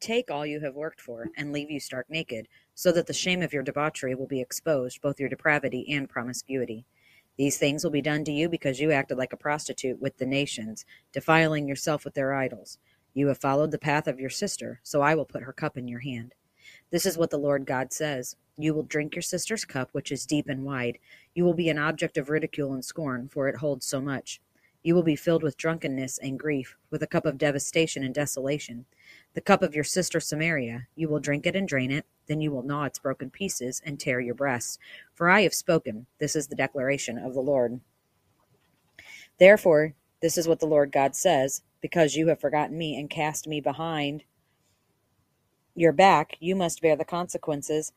Take 0.00 0.30
all 0.30 0.46
you 0.46 0.60
have 0.60 0.74
worked 0.74 1.00
for 1.00 1.28
and 1.36 1.52
leave 1.52 1.70
you 1.70 1.80
stark 1.80 2.08
naked 2.10 2.48
so 2.74 2.92
that 2.92 3.06
the 3.06 3.12
shame 3.12 3.42
of 3.42 3.52
your 3.52 3.62
debauchery 3.64 4.14
will 4.14 4.26
be 4.28 4.40
exposed, 4.40 5.00
both 5.02 5.18
your 5.18 5.28
depravity 5.28 5.86
and 5.90 6.08
promiscuity. 6.08 6.84
These 7.38 7.56
things 7.56 7.84
will 7.84 7.92
be 7.92 8.02
done 8.02 8.24
to 8.24 8.32
you 8.32 8.48
because 8.48 8.80
you 8.80 8.90
acted 8.90 9.16
like 9.16 9.32
a 9.32 9.36
prostitute 9.36 10.02
with 10.02 10.18
the 10.18 10.26
nations, 10.26 10.84
defiling 11.12 11.68
yourself 11.68 12.04
with 12.04 12.14
their 12.14 12.34
idols. 12.34 12.78
You 13.14 13.28
have 13.28 13.38
followed 13.38 13.70
the 13.70 13.78
path 13.78 14.08
of 14.08 14.18
your 14.18 14.28
sister, 14.28 14.80
so 14.82 15.00
I 15.00 15.14
will 15.14 15.24
put 15.24 15.44
her 15.44 15.52
cup 15.52 15.78
in 15.78 15.86
your 15.86 16.00
hand. 16.00 16.34
This 16.90 17.06
is 17.06 17.16
what 17.16 17.30
the 17.30 17.38
Lord 17.38 17.64
God 17.64 17.92
says 17.92 18.36
You 18.58 18.74
will 18.74 18.82
drink 18.82 19.14
your 19.14 19.22
sister's 19.22 19.64
cup, 19.64 19.88
which 19.92 20.10
is 20.10 20.26
deep 20.26 20.48
and 20.48 20.64
wide. 20.64 20.98
You 21.34 21.44
will 21.44 21.54
be 21.54 21.68
an 21.68 21.78
object 21.78 22.18
of 22.18 22.28
ridicule 22.28 22.74
and 22.74 22.84
scorn, 22.84 23.28
for 23.28 23.48
it 23.48 23.56
holds 23.56 23.86
so 23.86 24.00
much. 24.00 24.40
You 24.82 24.94
will 24.94 25.04
be 25.04 25.16
filled 25.16 25.42
with 25.42 25.56
drunkenness 25.56 26.18
and 26.18 26.38
grief, 26.38 26.76
with 26.90 27.02
a 27.02 27.06
cup 27.06 27.24
of 27.24 27.38
devastation 27.38 28.02
and 28.02 28.14
desolation 28.14 28.84
the 29.34 29.40
cup 29.40 29.62
of 29.62 29.74
your 29.74 29.84
sister 29.84 30.18
Samaria. 30.18 30.88
You 30.96 31.08
will 31.08 31.20
drink 31.20 31.46
it 31.46 31.54
and 31.54 31.68
drain 31.68 31.92
it, 31.92 32.04
then 32.28 32.40
you 32.40 32.52
will 32.52 32.62
gnaw 32.62 32.84
its 32.84 32.98
broken 32.98 33.30
pieces 33.30 33.82
and 33.84 33.98
tear 34.00 34.20
your 34.20 34.34
breasts. 34.34 34.78
For 35.14 35.28
I 35.30 35.42
have 35.42 35.54
spoken. 35.54 36.06
This 36.20 36.36
is 36.36 36.48
the 36.48 36.56
declaration 36.56 37.18
of 37.18 37.34
the 37.34 37.40
Lord. 37.40 37.80
Therefore, 39.38 39.94
this 40.22 40.38
is 40.38 40.48
what 40.48 40.60
the 40.60 40.66
Lord 40.66 40.92
God 40.92 41.16
says 41.16 41.62
because 41.80 42.16
you 42.16 42.28
have 42.28 42.40
forgotten 42.40 42.78
me 42.78 42.98
and 42.98 43.10
cast 43.10 43.46
me 43.48 43.60
behind 43.60 44.24
your 45.74 45.92
back, 45.92 46.36
you 46.40 46.56
must 46.56 46.82
bear 46.82 46.96
the 46.96 47.04
consequences 47.04 47.92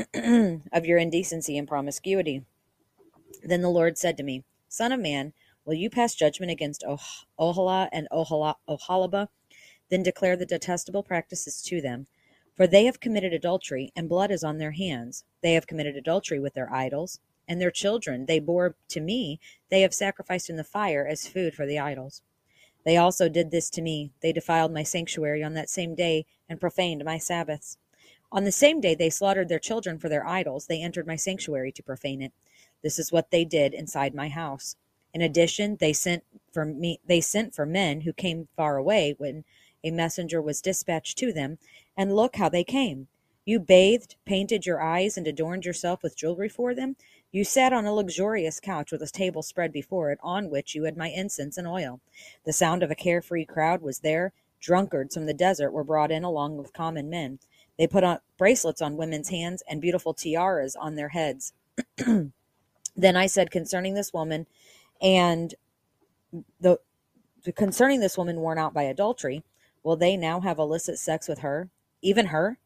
of 0.14 0.86
your 0.86 0.98
indecency 0.98 1.58
and 1.58 1.68
promiscuity. 1.68 2.44
Then 3.42 3.62
the 3.62 3.70
Lord 3.70 3.98
said 3.98 4.16
to 4.16 4.22
me, 4.22 4.44
Son 4.68 4.92
of 4.92 5.00
man, 5.00 5.34
will 5.64 5.74
you 5.74 5.90
pass 5.90 6.14
judgment 6.14 6.52
against 6.52 6.84
oh- 6.86 6.98
Oholah 7.38 7.88
and 7.92 8.08
Oholibah 8.12 9.28
then 9.90 10.02
declare 10.02 10.36
the 10.36 10.46
detestable 10.46 11.04
practices 11.04 11.62
to 11.62 11.80
them. 11.82 12.08
For 12.56 12.66
they 12.66 12.86
have 12.86 13.00
committed 13.00 13.34
adultery, 13.34 13.92
and 13.94 14.08
blood 14.08 14.30
is 14.30 14.42
on 14.42 14.58
their 14.58 14.72
hands. 14.72 15.24
They 15.42 15.52
have 15.52 15.66
committed 15.66 15.94
adultery 15.96 16.40
with 16.40 16.54
their 16.54 16.72
idols, 16.72 17.20
and 17.46 17.60
their 17.60 17.70
children 17.70 18.26
they 18.26 18.40
bore 18.40 18.76
to 18.88 19.00
me, 19.00 19.38
they 19.68 19.82
have 19.82 19.94
sacrificed 19.94 20.48
in 20.48 20.56
the 20.56 20.64
fire 20.64 21.06
as 21.06 21.28
food 21.28 21.54
for 21.54 21.66
the 21.66 21.78
idols. 21.78 22.22
They 22.84 22.96
also 22.96 23.28
did 23.28 23.50
this 23.50 23.68
to 23.70 23.82
me. 23.82 24.12
They 24.20 24.32
defiled 24.32 24.72
my 24.72 24.84
sanctuary 24.84 25.42
on 25.42 25.54
that 25.54 25.68
same 25.68 25.94
day 25.94 26.24
and 26.48 26.60
profaned 26.60 27.04
my 27.04 27.18
Sabbaths. 27.18 27.78
On 28.32 28.44
the 28.44 28.52
same 28.52 28.80
day 28.80 28.94
they 28.94 29.10
slaughtered 29.10 29.48
their 29.48 29.58
children 29.58 29.98
for 29.98 30.08
their 30.08 30.26
idols. 30.26 30.66
They 30.66 30.82
entered 30.82 31.06
my 31.06 31.16
sanctuary 31.16 31.72
to 31.72 31.82
profane 31.82 32.22
it. 32.22 32.32
This 32.82 32.98
is 32.98 33.12
what 33.12 33.30
they 33.30 33.44
did 33.44 33.74
inside 33.74 34.14
my 34.14 34.28
house. 34.28 34.76
In 35.12 35.20
addition, 35.20 35.76
they 35.76 35.92
sent 35.92 36.24
for 36.52 36.64
me 36.64 37.00
they 37.06 37.20
sent 37.20 37.54
for 37.54 37.66
men 37.66 38.02
who 38.02 38.12
came 38.12 38.48
far 38.56 38.76
away 38.76 39.14
when 39.18 39.44
a 39.84 39.90
messenger 39.90 40.40
was 40.40 40.60
dispatched 40.60 41.18
to 41.18 41.32
them, 41.32 41.58
and 41.96 42.14
look 42.14 42.36
how 42.36 42.48
they 42.48 42.64
came. 42.64 43.08
You 43.44 43.60
bathed, 43.60 44.16
painted 44.24 44.66
your 44.66 44.82
eyes, 44.82 45.16
and 45.16 45.26
adorned 45.26 45.64
yourself 45.64 46.02
with 46.02 46.16
jewelry 46.16 46.48
for 46.48 46.74
them. 46.74 46.96
You 47.30 47.44
sat 47.44 47.72
on 47.72 47.86
a 47.86 47.92
luxurious 47.92 48.60
couch 48.60 48.90
with 48.90 49.02
a 49.02 49.06
table 49.06 49.42
spread 49.42 49.72
before 49.72 50.10
it, 50.10 50.18
on 50.22 50.50
which 50.50 50.74
you 50.74 50.84
had 50.84 50.96
my 50.96 51.08
incense 51.08 51.56
and 51.56 51.66
oil. 51.66 52.00
The 52.44 52.52
sound 52.52 52.82
of 52.82 52.90
a 52.90 52.96
carefree 52.96 53.44
crowd 53.44 53.82
was 53.82 54.00
there. 54.00 54.32
Drunkards 54.60 55.14
from 55.14 55.26
the 55.26 55.34
desert 55.34 55.70
were 55.70 55.84
brought 55.84 56.10
in 56.10 56.24
along 56.24 56.56
with 56.56 56.72
common 56.72 57.08
men. 57.08 57.38
They 57.78 57.86
put 57.86 58.04
on 58.04 58.18
bracelets 58.38 58.80
on 58.82 58.96
women's 58.96 59.28
hands 59.28 59.62
and 59.68 59.80
beautiful 59.80 60.14
tiaras 60.14 60.74
on 60.74 60.94
their 60.94 61.10
heads. 61.10 61.52
then 62.96 63.16
I 63.16 63.26
said 63.26 63.50
concerning 63.50 63.94
this 63.94 64.12
woman 64.12 64.46
and 65.00 65.54
the 66.60 66.78
concerning 67.54 68.00
this 68.00 68.18
woman 68.18 68.40
worn 68.40 68.58
out 68.58 68.74
by 68.74 68.82
adultery, 68.84 69.44
will 69.86 69.96
they 69.96 70.16
now 70.16 70.40
have 70.40 70.58
illicit 70.58 70.98
sex 70.98 71.28
with 71.28 71.38
her, 71.38 71.70
even 72.02 72.26
her? 72.26 72.58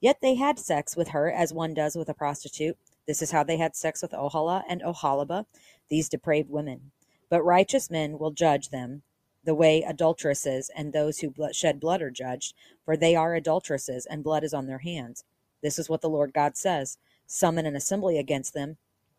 Yet 0.00 0.22
they 0.22 0.36
had 0.36 0.58
sex 0.58 0.96
with 0.96 1.08
her 1.08 1.30
as 1.30 1.52
one 1.52 1.74
does 1.74 1.96
with 1.96 2.08
a 2.08 2.14
prostitute. 2.14 2.78
This 3.06 3.20
is 3.20 3.30
how 3.30 3.44
they 3.44 3.58
had 3.58 3.76
sex 3.76 4.00
with 4.00 4.12
Oholah 4.12 4.64
and 4.66 4.80
Oholibah, 4.80 5.44
these 5.90 6.08
depraved 6.08 6.48
women. 6.48 6.90
But 7.28 7.44
righteous 7.44 7.90
men 7.90 8.18
will 8.18 8.30
judge 8.30 8.70
them 8.70 9.02
the 9.44 9.54
way 9.54 9.82
adulteresses 9.82 10.70
and 10.74 10.94
those 10.94 11.18
who 11.18 11.34
shed 11.52 11.78
blood 11.78 12.00
are 12.00 12.10
judged, 12.10 12.54
for 12.86 12.96
they 12.96 13.14
are 13.14 13.34
adulteresses, 13.34 14.06
and 14.06 14.24
blood 14.24 14.42
is 14.42 14.54
on 14.54 14.66
their 14.66 14.78
hands. 14.78 15.24
This 15.62 15.78
is 15.78 15.90
what 15.90 16.00
the 16.00 16.08
Lord 16.08 16.32
God 16.32 16.56
says 16.56 16.96
Summon 17.26 17.66
an 17.66 17.76
assembly 17.76 18.16
against 18.18 18.54
them, 18.54 18.78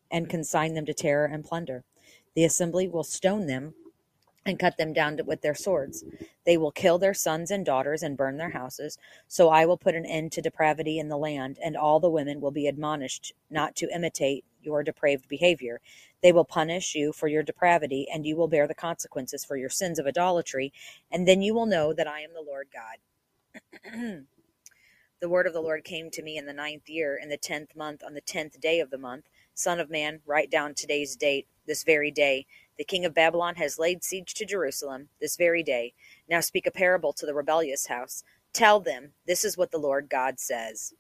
and 0.10 0.28
consign 0.28 0.74
them 0.74 0.88
to 0.88 0.94
terror 0.94 1.26
and 1.26 1.46
plunder. 1.46 1.84
The 2.34 2.46
assembly 2.46 2.88
will 2.88 3.04
stone 3.04 3.46
them 3.46 3.76
and 4.46 4.60
cut 4.60 4.78
them 4.78 4.94
down 4.94 5.20
with 5.26 5.42
their 5.42 5.56
swords. 5.56 6.04
They 6.46 6.58
will 6.58 6.72
kill 6.72 6.98
their 6.98 7.14
sons 7.14 7.52
and 7.52 7.66
daughters 7.66 8.04
and 8.04 8.18
burn 8.18 8.38
their 8.38 8.50
houses. 8.50 8.98
So 9.28 9.50
I 9.50 9.66
will 9.66 9.78
put 9.78 9.96
an 9.96 10.06
end 10.06 10.32
to 10.34 10.42
depravity 10.42 11.00
in 11.00 11.08
the 11.08 11.18
land, 11.18 11.58
and 11.64 11.78
all 11.78 12.00
the 12.00 12.10
women 12.10 12.42
will 12.42 12.52
be 12.52 12.68
admonished 12.68 13.34
not 13.50 13.76
to 13.78 13.94
imitate 13.94 14.44
your 14.62 14.84
depraved 14.84 15.28
behavior. 15.28 15.80
They 16.22 16.32
will 16.32 16.46
punish 16.46 16.96
you 16.96 17.14
for 17.14 17.28
your 17.28 17.44
depravity, 17.44 18.08
and 18.14 18.26
you 18.26 18.36
will 18.36 18.48
bear 18.48 18.68
the 18.68 18.76
consequences 18.76 19.46
for 19.46 19.58
your 19.58 19.70
sins 19.70 20.00
of 20.00 20.08
idolatry, 20.08 20.74
and 21.12 21.28
then 21.28 21.42
you 21.42 21.54
will 21.54 21.66
know 21.66 21.94
that 21.94 22.08
I 22.08 22.22
am 22.22 22.34
the 22.34 22.42
Lord 22.46 22.68
God. 22.74 22.98
the 25.22 25.30
word 25.30 25.48
of 25.48 25.54
the 25.54 25.62
Lord 25.62 25.84
came 25.84 26.10
to 26.12 26.24
me 26.24 26.38
in 26.38 26.46
the 26.46 26.54
ninth 26.54 26.90
year, 26.90 27.18
in 27.22 27.30
the 27.30 27.38
tenth 27.38 27.76
month, 27.76 28.04
on 28.06 28.14
the 28.14 28.22
tenth 28.22 28.60
day 28.60 28.80
of 28.80 28.90
the 28.90 28.98
month. 28.98 29.26
Son 29.54 29.80
of 29.80 29.90
man, 29.90 30.22
write 30.26 30.50
down 30.50 30.74
today's 30.74 31.16
date, 31.16 31.48
this 31.66 31.84
very 31.84 32.12
day 32.12 32.46
the 32.78 32.84
king 32.84 33.06
of 33.06 33.14
Babylon 33.14 33.56
has 33.56 33.80
laid 33.80 34.04
siege 34.04 34.34
to 34.36 34.46
Jerusalem 34.46 35.10
this 35.22 35.38
very 35.38 35.64
day. 35.64 35.94
Now 36.30 36.40
speak 36.40 36.66
a 36.66 36.72
parable 36.72 37.14
to 37.14 37.26
the 37.26 37.34
rebellious 37.34 37.88
house. 37.88 38.24
Tell 38.52 38.80
them, 38.80 39.12
this 39.26 39.44
is 39.44 39.58
what 39.58 39.72
the 39.72 39.78
Lord 39.78 40.10
God 40.10 40.40
says. 40.40 40.94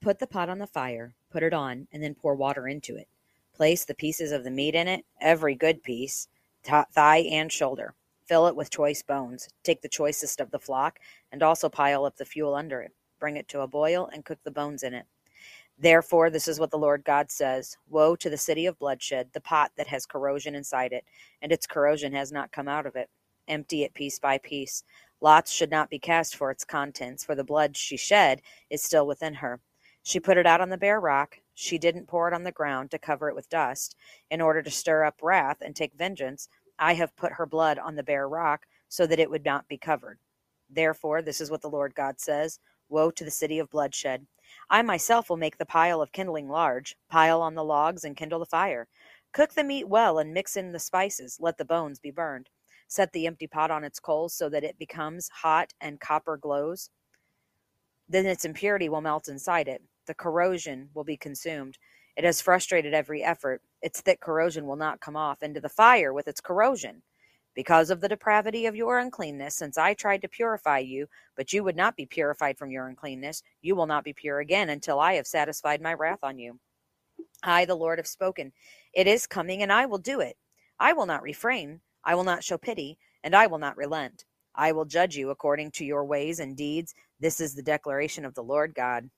Put 0.00 0.18
the 0.18 0.26
pot 0.26 0.48
on 0.48 0.58
the 0.58 0.66
fire, 0.66 1.14
put 1.30 1.42
it 1.42 1.54
on, 1.54 1.86
and 1.92 2.02
then 2.02 2.14
pour 2.14 2.34
water 2.34 2.66
into 2.66 2.96
it. 2.96 3.08
Place 3.54 3.84
the 3.84 3.94
pieces 3.94 4.32
of 4.32 4.44
the 4.44 4.50
meat 4.50 4.74
in 4.74 4.88
it, 4.88 5.04
every 5.20 5.54
good 5.54 5.82
piece, 5.82 6.28
thigh 6.64 7.26
and 7.30 7.52
shoulder. 7.52 7.94
Fill 8.26 8.46
it 8.46 8.56
with 8.56 8.70
choice 8.70 9.02
bones. 9.02 9.48
Take 9.62 9.82
the 9.82 9.88
choicest 9.88 10.40
of 10.40 10.50
the 10.50 10.58
flock, 10.58 10.98
and 11.30 11.42
also 11.42 11.68
pile 11.68 12.04
up 12.04 12.16
the 12.16 12.24
fuel 12.24 12.54
under 12.54 12.80
it. 12.80 12.92
Bring 13.20 13.36
it 13.36 13.46
to 13.48 13.60
a 13.60 13.68
boil, 13.68 14.08
and 14.12 14.24
cook 14.24 14.38
the 14.42 14.50
bones 14.50 14.82
in 14.82 14.94
it. 14.94 15.06
Therefore, 15.82 16.30
this 16.30 16.46
is 16.46 16.60
what 16.60 16.70
the 16.70 16.78
Lord 16.78 17.04
God 17.04 17.32
says 17.32 17.76
Woe 17.88 18.14
to 18.14 18.30
the 18.30 18.38
city 18.38 18.66
of 18.66 18.78
bloodshed, 18.78 19.30
the 19.32 19.40
pot 19.40 19.72
that 19.76 19.88
has 19.88 20.06
corrosion 20.06 20.54
inside 20.54 20.92
it, 20.92 21.04
and 21.42 21.50
its 21.50 21.66
corrosion 21.66 22.12
has 22.12 22.30
not 22.30 22.52
come 22.52 22.68
out 22.68 22.86
of 22.86 22.94
it. 22.94 23.10
Empty 23.48 23.82
it 23.82 23.92
piece 23.92 24.20
by 24.20 24.38
piece. 24.38 24.84
Lots 25.20 25.52
should 25.52 25.72
not 25.72 25.90
be 25.90 25.98
cast 25.98 26.36
for 26.36 26.52
its 26.52 26.64
contents, 26.64 27.24
for 27.24 27.34
the 27.34 27.42
blood 27.42 27.76
she 27.76 27.96
shed 27.96 28.42
is 28.70 28.80
still 28.84 29.08
within 29.08 29.34
her. 29.34 29.60
She 30.04 30.20
put 30.20 30.36
it 30.38 30.46
out 30.46 30.60
on 30.60 30.70
the 30.70 30.78
bare 30.78 31.00
rock. 31.00 31.38
She 31.54 31.78
didn't 31.78 32.06
pour 32.06 32.28
it 32.28 32.34
on 32.34 32.44
the 32.44 32.52
ground 32.52 32.92
to 32.92 32.98
cover 32.98 33.28
it 33.28 33.34
with 33.34 33.48
dust. 33.48 33.96
In 34.30 34.40
order 34.40 34.62
to 34.62 34.70
stir 34.70 35.02
up 35.04 35.16
wrath 35.20 35.58
and 35.62 35.74
take 35.74 35.94
vengeance, 35.94 36.48
I 36.78 36.94
have 36.94 37.16
put 37.16 37.32
her 37.32 37.46
blood 37.46 37.78
on 37.80 37.96
the 37.96 38.04
bare 38.04 38.28
rock 38.28 38.66
so 38.88 39.04
that 39.08 39.18
it 39.18 39.30
would 39.30 39.44
not 39.44 39.66
be 39.66 39.78
covered. 39.78 40.20
Therefore, 40.70 41.22
this 41.22 41.40
is 41.40 41.50
what 41.50 41.60
the 41.60 41.68
Lord 41.70 41.96
God 41.96 42.20
says 42.20 42.60
Woe 42.88 43.10
to 43.10 43.24
the 43.24 43.32
city 43.32 43.58
of 43.58 43.70
bloodshed! 43.70 44.26
I 44.70 44.82
myself 44.82 45.28
will 45.30 45.36
make 45.36 45.58
the 45.58 45.66
pile 45.66 46.00
of 46.00 46.12
kindling 46.12 46.48
large, 46.48 46.96
pile 47.08 47.42
on 47.42 47.54
the 47.54 47.64
logs 47.64 48.04
and 48.04 48.16
kindle 48.16 48.38
the 48.38 48.46
fire. 48.46 48.88
Cook 49.32 49.54
the 49.54 49.64
meat 49.64 49.88
well 49.88 50.18
and 50.18 50.34
mix 50.34 50.56
in 50.56 50.72
the 50.72 50.78
spices, 50.78 51.38
let 51.40 51.58
the 51.58 51.64
bones 51.64 51.98
be 51.98 52.10
burned. 52.10 52.48
Set 52.88 53.12
the 53.12 53.26
empty 53.26 53.46
pot 53.46 53.70
on 53.70 53.84
its 53.84 53.98
coals 53.98 54.34
so 54.34 54.48
that 54.50 54.64
it 54.64 54.78
becomes 54.78 55.28
hot 55.28 55.72
and 55.80 56.00
copper 56.00 56.36
glows. 56.36 56.90
Then 58.08 58.26
its 58.26 58.44
impurity 58.44 58.88
will 58.88 59.00
melt 59.00 59.28
inside 59.28 59.68
it. 59.68 59.82
The 60.06 60.14
corrosion 60.14 60.90
will 60.92 61.04
be 61.04 61.16
consumed. 61.16 61.78
It 62.16 62.24
has 62.24 62.42
frustrated 62.42 62.92
every 62.92 63.22
effort. 63.22 63.62
Its 63.80 64.02
thick 64.02 64.20
corrosion 64.20 64.66
will 64.66 64.76
not 64.76 65.00
come 65.00 65.16
off 65.16 65.42
into 65.42 65.60
the 65.60 65.70
fire 65.70 66.12
with 66.12 66.28
its 66.28 66.40
corrosion. 66.40 67.02
Because 67.54 67.90
of 67.90 68.00
the 68.00 68.08
depravity 68.08 68.66
of 68.66 68.76
your 68.76 68.98
uncleanness, 68.98 69.56
since 69.56 69.78
I 69.78 69.94
tried 69.94 70.22
to 70.22 70.28
purify 70.28 70.78
you, 70.78 71.08
but 71.36 71.52
you 71.52 71.64
would 71.64 71.76
not 71.76 71.96
be 71.96 72.06
purified 72.06 72.58
from 72.58 72.70
your 72.70 72.88
uncleanness, 72.88 73.42
you 73.62 73.76
will 73.76 73.86
not 73.86 74.04
be 74.04 74.14
pure 74.14 74.40
again 74.40 74.70
until 74.70 75.00
I 75.00 75.14
have 75.14 75.26
satisfied 75.26 75.82
my 75.82 75.94
wrath 75.94 76.20
on 76.22 76.38
you. 76.38 76.58
I, 77.42 77.64
the 77.64 77.74
Lord, 77.74 77.98
have 77.98 78.06
spoken. 78.06 78.52
It 78.94 79.06
is 79.06 79.26
coming, 79.26 79.62
and 79.62 79.72
I 79.72 79.86
will 79.86 79.98
do 79.98 80.20
it. 80.20 80.36
I 80.80 80.92
will 80.92 81.06
not 81.06 81.22
refrain. 81.22 81.80
I 82.04 82.14
will 82.14 82.24
not 82.24 82.44
show 82.44 82.58
pity, 82.58 82.98
and 83.24 83.34
I 83.36 83.46
will 83.48 83.58
not 83.58 83.76
relent. 83.76 84.24
I 84.54 84.72
will 84.72 84.84
judge 84.84 85.16
you 85.16 85.30
according 85.30 85.72
to 85.72 85.84
your 85.84 86.04
ways 86.04 86.40
and 86.40 86.56
deeds. 86.56 86.94
This 87.20 87.40
is 87.40 87.54
the 87.54 87.62
declaration 87.62 88.24
of 88.24 88.34
the 88.34 88.42
Lord 88.44 88.74
God. 88.74 89.10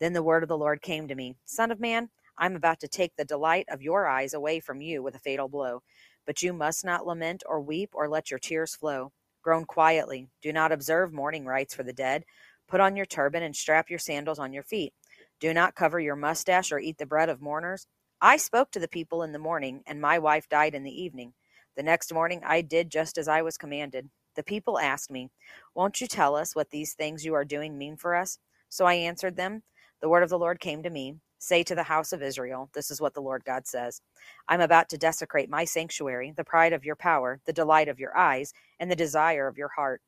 Then 0.00 0.12
the 0.14 0.22
word 0.22 0.42
of 0.44 0.50
the 0.50 0.58
Lord 0.58 0.82
came 0.82 1.08
to 1.08 1.16
me 1.16 1.36
Son 1.46 1.70
of 1.70 1.80
man, 1.80 2.10
I 2.38 2.46
am 2.46 2.56
about 2.56 2.80
to 2.80 2.88
take 2.88 3.16
the 3.16 3.24
delight 3.24 3.66
of 3.70 3.82
your 3.82 4.08
eyes 4.08 4.34
away 4.34 4.60
from 4.60 4.82
you 4.82 5.02
with 5.02 5.14
a 5.16 5.20
fatal 5.20 5.48
blow. 5.48 5.82
But 6.26 6.42
you 6.42 6.52
must 6.52 6.84
not 6.84 7.06
lament 7.06 7.42
or 7.46 7.60
weep 7.60 7.90
or 7.94 8.08
let 8.08 8.30
your 8.30 8.38
tears 8.38 8.74
flow. 8.74 9.12
Groan 9.42 9.64
quietly. 9.64 10.28
Do 10.42 10.52
not 10.52 10.72
observe 10.72 11.12
mourning 11.12 11.46
rites 11.46 11.74
for 11.74 11.82
the 11.82 11.92
dead. 11.92 12.24
Put 12.68 12.80
on 12.80 12.96
your 12.96 13.06
turban 13.06 13.42
and 13.42 13.56
strap 13.56 13.90
your 13.90 13.98
sandals 13.98 14.38
on 14.38 14.52
your 14.52 14.62
feet. 14.62 14.92
Do 15.40 15.54
not 15.54 15.74
cover 15.74 15.98
your 15.98 16.16
mustache 16.16 16.70
or 16.70 16.78
eat 16.78 16.98
the 16.98 17.06
bread 17.06 17.28
of 17.28 17.40
mourners. 17.40 17.86
I 18.20 18.36
spoke 18.36 18.70
to 18.72 18.78
the 18.78 18.88
people 18.88 19.22
in 19.22 19.32
the 19.32 19.38
morning, 19.38 19.82
and 19.86 20.00
my 20.00 20.18
wife 20.18 20.48
died 20.48 20.74
in 20.74 20.84
the 20.84 21.02
evening. 21.02 21.32
The 21.76 21.82
next 21.82 22.12
morning 22.12 22.42
I 22.44 22.60
did 22.60 22.90
just 22.90 23.16
as 23.16 23.26
I 23.28 23.40
was 23.40 23.56
commanded. 23.56 24.10
The 24.36 24.42
people 24.42 24.78
asked 24.78 25.10
me, 25.10 25.30
Won't 25.74 26.00
you 26.00 26.06
tell 26.06 26.36
us 26.36 26.54
what 26.54 26.70
these 26.70 26.92
things 26.94 27.24
you 27.24 27.34
are 27.34 27.44
doing 27.44 27.78
mean 27.78 27.96
for 27.96 28.14
us? 28.14 28.38
So 28.68 28.84
I 28.84 28.94
answered 28.94 29.36
them, 29.36 29.62
The 30.00 30.08
word 30.08 30.22
of 30.22 30.28
the 30.28 30.38
Lord 30.38 30.60
came 30.60 30.82
to 30.82 30.90
me. 30.90 31.16
Say 31.40 31.64
to 31.64 31.74
the 31.74 31.84
house 31.84 32.12
of 32.12 32.22
Israel, 32.22 32.70
This 32.74 32.92
is 32.92 33.00
what 33.00 33.14
the 33.14 33.22
Lord 33.22 33.44
God 33.46 33.66
says 33.66 34.02
I'm 34.48 34.62
about 34.62 34.90
to 34.90 34.98
desecrate 34.98 35.50
my 35.50 35.64
sanctuary, 35.64 36.34
the 36.36 36.44
pride 36.44 36.74
of 36.74 36.84
your 36.84 36.96
power, 36.96 37.40
the 37.46 37.54
delight 37.54 37.88
of 37.88 37.98
your 37.98 38.16
eyes, 38.16 38.52
and 38.78 38.90
the 38.90 38.96
desire 38.96 39.48
of 39.48 39.58
your 39.58 39.70
heart. 39.70 40.02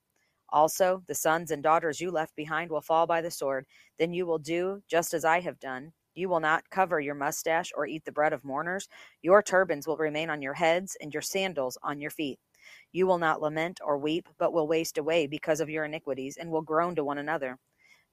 Also, 0.50 1.02
the 1.08 1.16
sons 1.16 1.50
and 1.50 1.62
daughters 1.62 2.00
you 2.00 2.10
left 2.10 2.36
behind 2.36 2.70
will 2.70 2.82
fall 2.82 3.06
by 3.06 3.22
the 3.22 3.30
sword. 3.32 3.66
Then 3.98 4.12
you 4.12 4.26
will 4.26 4.38
do 4.38 4.82
just 4.88 5.14
as 5.14 5.24
I 5.24 5.40
have 5.40 5.60
done. 5.60 5.92
You 6.14 6.28
will 6.28 6.40
not 6.40 6.70
cover 6.70 7.00
your 7.00 7.16
mustache 7.16 7.72
or 7.76 7.86
eat 7.86 8.04
the 8.04 8.12
bread 8.12 8.34
of 8.34 8.44
mourners. 8.44 8.88
Your 9.22 9.42
turbans 9.42 9.86
will 9.86 9.98
remain 9.98 10.30
on 10.30 10.42
your 10.42 10.54
heads, 10.54 10.96
and 11.00 11.14
your 11.14 11.22
sandals 11.22 11.78
on 11.82 12.00
your 12.00 12.10
feet. 12.12 12.38
You 12.92 13.06
will 13.06 13.18
not 13.18 13.42
lament 13.42 13.80
or 13.84 13.98
weep, 13.98 14.28
but 14.38 14.52
will 14.52 14.68
waste 14.68 14.98
away 14.98 15.26
because 15.26 15.60
of 15.60 15.70
your 15.70 15.86
iniquities, 15.86 16.36
and 16.36 16.50
will 16.50 16.62
groan 16.62 16.94
to 16.96 17.04
one 17.04 17.18
another. 17.18 17.58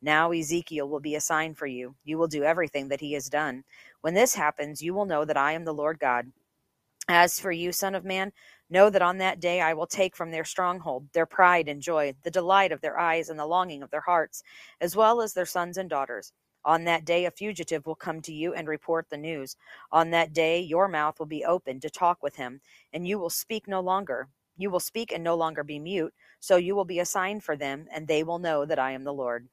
Now 0.02 0.32
Ezekiel 0.32 0.88
will 0.88 1.00
be 1.00 1.16
a 1.16 1.22
sign 1.22 1.54
for 1.54 1.68
you. 1.68 1.96
You 2.04 2.18
will 2.18 2.28
do 2.28 2.44
everything 2.44 2.88
that 2.90 3.02
he 3.02 3.14
has 3.14 3.30
done. 3.30 3.64
When 4.02 4.14
this 4.14 4.34
happens, 4.36 4.82
you 4.82 4.94
will 4.94 5.06
know 5.06 5.26
that 5.26 5.38
I 5.38 5.52
am 5.52 5.66
the 5.66 5.74
Lord 5.74 6.00
God. 6.00 6.32
As 7.10 7.40
for 7.40 7.52
you, 7.52 7.72
Son 7.72 7.96
of 7.96 8.06
Man, 8.06 8.32
know 8.70 8.90
that 8.92 9.02
on 9.02 9.18
that 9.18 9.40
day 9.40 9.62
I 9.62 9.74
will 9.74 9.88
take 9.88 10.16
from 10.16 10.32
their 10.32 10.46
stronghold 10.46 11.08
their 11.12 11.26
pride 11.26 11.68
and 11.68 11.82
joy, 11.82 12.14
the 12.24 12.32
delight 12.32 12.72
of 12.72 12.82
their 12.82 13.00
eyes 13.00 13.30
and 13.30 13.40
the 13.40 13.48
longing 13.48 13.82
of 13.82 13.90
their 13.90 14.02
hearts, 14.02 14.44
as 14.80 14.96
well 14.96 15.20
as 15.22 15.34
their 15.34 15.46
sons 15.46 15.78
and 15.78 15.90
daughters. 15.90 16.32
On 16.66 16.84
that 16.84 17.06
day, 17.06 17.26
a 17.26 17.32
fugitive 17.32 17.86
will 17.86 17.96
come 17.96 18.22
to 18.22 18.34
you 18.34 18.54
and 18.54 18.68
report 18.68 19.10
the 19.10 19.18
news. 19.18 19.56
On 19.92 20.12
that 20.12 20.34
day, 20.34 20.60
your 20.60 20.88
mouth 20.88 21.18
will 21.18 21.26
be 21.26 21.44
open 21.46 21.80
to 21.80 21.90
talk 21.90 22.22
with 22.22 22.36
him, 22.36 22.62
and 22.94 23.08
you 23.08 23.18
will 23.18 23.30
speak 23.30 23.68
no 23.68 23.80
longer. 23.80 24.28
You 24.58 24.70
will 24.70 24.80
speak 24.80 25.12
and 25.12 25.24
no 25.24 25.36
longer 25.36 25.64
be 25.64 25.80
mute, 25.80 26.14
so 26.40 26.58
you 26.58 26.76
will 26.76 26.86
be 26.86 27.00
a 27.00 27.06
sign 27.06 27.40
for 27.40 27.56
them, 27.56 27.88
and 27.92 28.08
they 28.08 28.24
will 28.24 28.40
know 28.40 28.66
that 28.66 28.78
I 28.78 28.92
am 28.92 29.04
the 29.04 29.14
Lord. 29.14 29.48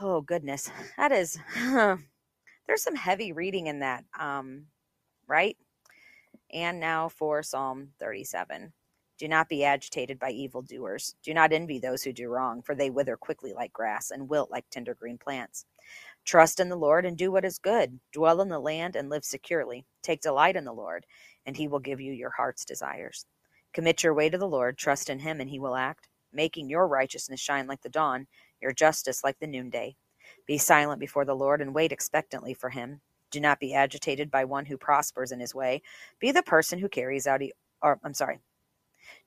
Oh 0.00 0.20
goodness, 0.22 0.70
that 0.98 1.12
is 1.12 1.38
there's 1.56 2.82
some 2.82 2.96
heavy 2.96 3.32
reading 3.32 3.68
in 3.68 3.80
that, 3.80 4.04
um, 4.18 4.66
right? 5.28 5.56
And 6.52 6.80
now 6.80 7.10
for 7.10 7.42
Psalm 7.42 7.90
37. 8.00 8.72
Do 9.18 9.28
not 9.28 9.48
be 9.48 9.64
agitated 9.64 10.18
by 10.18 10.30
evil 10.30 10.62
doers. 10.62 11.16
Do 11.24 11.34
not 11.34 11.52
envy 11.52 11.78
those 11.78 12.02
who 12.04 12.12
do 12.12 12.28
wrong, 12.28 12.62
for 12.62 12.74
they 12.74 12.90
wither 12.90 13.16
quickly 13.16 13.52
like 13.54 13.72
grass 13.72 14.10
and 14.12 14.28
wilt 14.30 14.50
like 14.50 14.66
tender 14.70 14.94
green 14.94 15.18
plants. 15.18 15.66
Trust 16.26 16.60
in 16.60 16.70
the 16.70 16.76
Lord 16.76 17.06
and 17.06 17.18
do 17.18 17.32
what 17.32 17.44
is 17.46 17.58
good. 17.58 18.00
Dwell 18.12 18.42
in 18.42 18.50
the 18.50 18.60
land 18.60 18.96
and 18.96 19.10
live 19.10 19.24
securely. 19.26 19.86
Take 20.02 20.22
delight 20.22 20.56
in 20.56 20.64
the 20.66 20.72
Lord, 20.74 21.06
and 21.46 21.56
he 21.58 21.68
will 21.68 21.80
give 21.80 22.00
you 22.00 22.12
your 22.12 22.30
heart's 22.30 22.64
desires. 22.64 23.26
Commit 23.74 24.04
your 24.04 24.14
way 24.14 24.30
to 24.30 24.38
the 24.38 24.48
Lord, 24.48 24.78
trust 24.78 25.10
in 25.10 25.20
him, 25.20 25.40
and 25.40 25.50
he 25.50 25.60
will 25.60 25.76
act, 25.76 26.08
making 26.32 26.70
your 26.70 26.88
righteousness 26.88 27.40
shine 27.40 27.66
like 27.68 27.82
the 27.82 27.90
dawn 27.90 28.28
your 28.66 28.74
justice 28.74 29.24
like 29.24 29.40
the 29.40 29.48
noonday. 29.48 29.96
Be 30.46 30.58
silent 30.58 31.00
before 31.00 31.24
the 31.24 31.36
Lord 31.36 31.62
and 31.62 31.74
wait 31.74 31.92
expectantly 31.92 32.54
for 32.54 32.70
him. 32.70 33.00
Do 33.32 33.40
not 33.40 33.60
be 33.60 33.74
agitated 33.74 34.30
by 34.30 34.44
one 34.46 34.66
who 34.66 34.78
prospers 34.78 35.32
in 35.32 35.40
his 35.40 35.56
way. 35.56 35.82
Be 36.20 36.32
the 36.32 36.44
person 36.44 36.80
who 36.80 36.90
carries 36.90 37.26
out, 37.28 37.42
e- 37.42 37.54
or 37.82 38.00
I'm 38.04 38.14
sorry. 38.14 38.40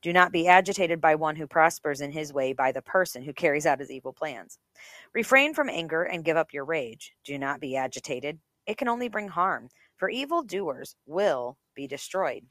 Do 0.04 0.14
not 0.14 0.32
be 0.34 0.48
agitated 0.48 1.02
by 1.02 1.16
one 1.16 1.38
who 1.38 1.48
prospers 1.48 2.02
in 2.02 2.12
his 2.14 2.34
way, 2.34 2.54
by 2.54 2.72
the 2.74 2.84
person 2.84 3.24
who 3.24 3.34
carries 3.34 3.66
out 3.68 3.80
his 3.82 3.92
evil 3.92 4.14
plans. 4.14 4.60
Refrain 5.14 5.54
from 5.54 5.70
anger 5.70 6.04
and 6.04 6.26
give 6.26 6.38
up 6.38 6.54
your 6.54 6.66
rage. 6.66 7.14
Do 7.26 7.38
not 7.40 7.62
be 7.62 7.78
agitated. 7.78 8.40
It 8.68 8.78
can 8.78 8.90
only 8.90 9.10
bring 9.10 9.30
harm, 9.30 9.70
for 9.98 10.10
evil 10.10 10.44
doers 10.44 10.96
will 11.08 11.58
be 11.76 11.88
destroyed. 11.88 12.44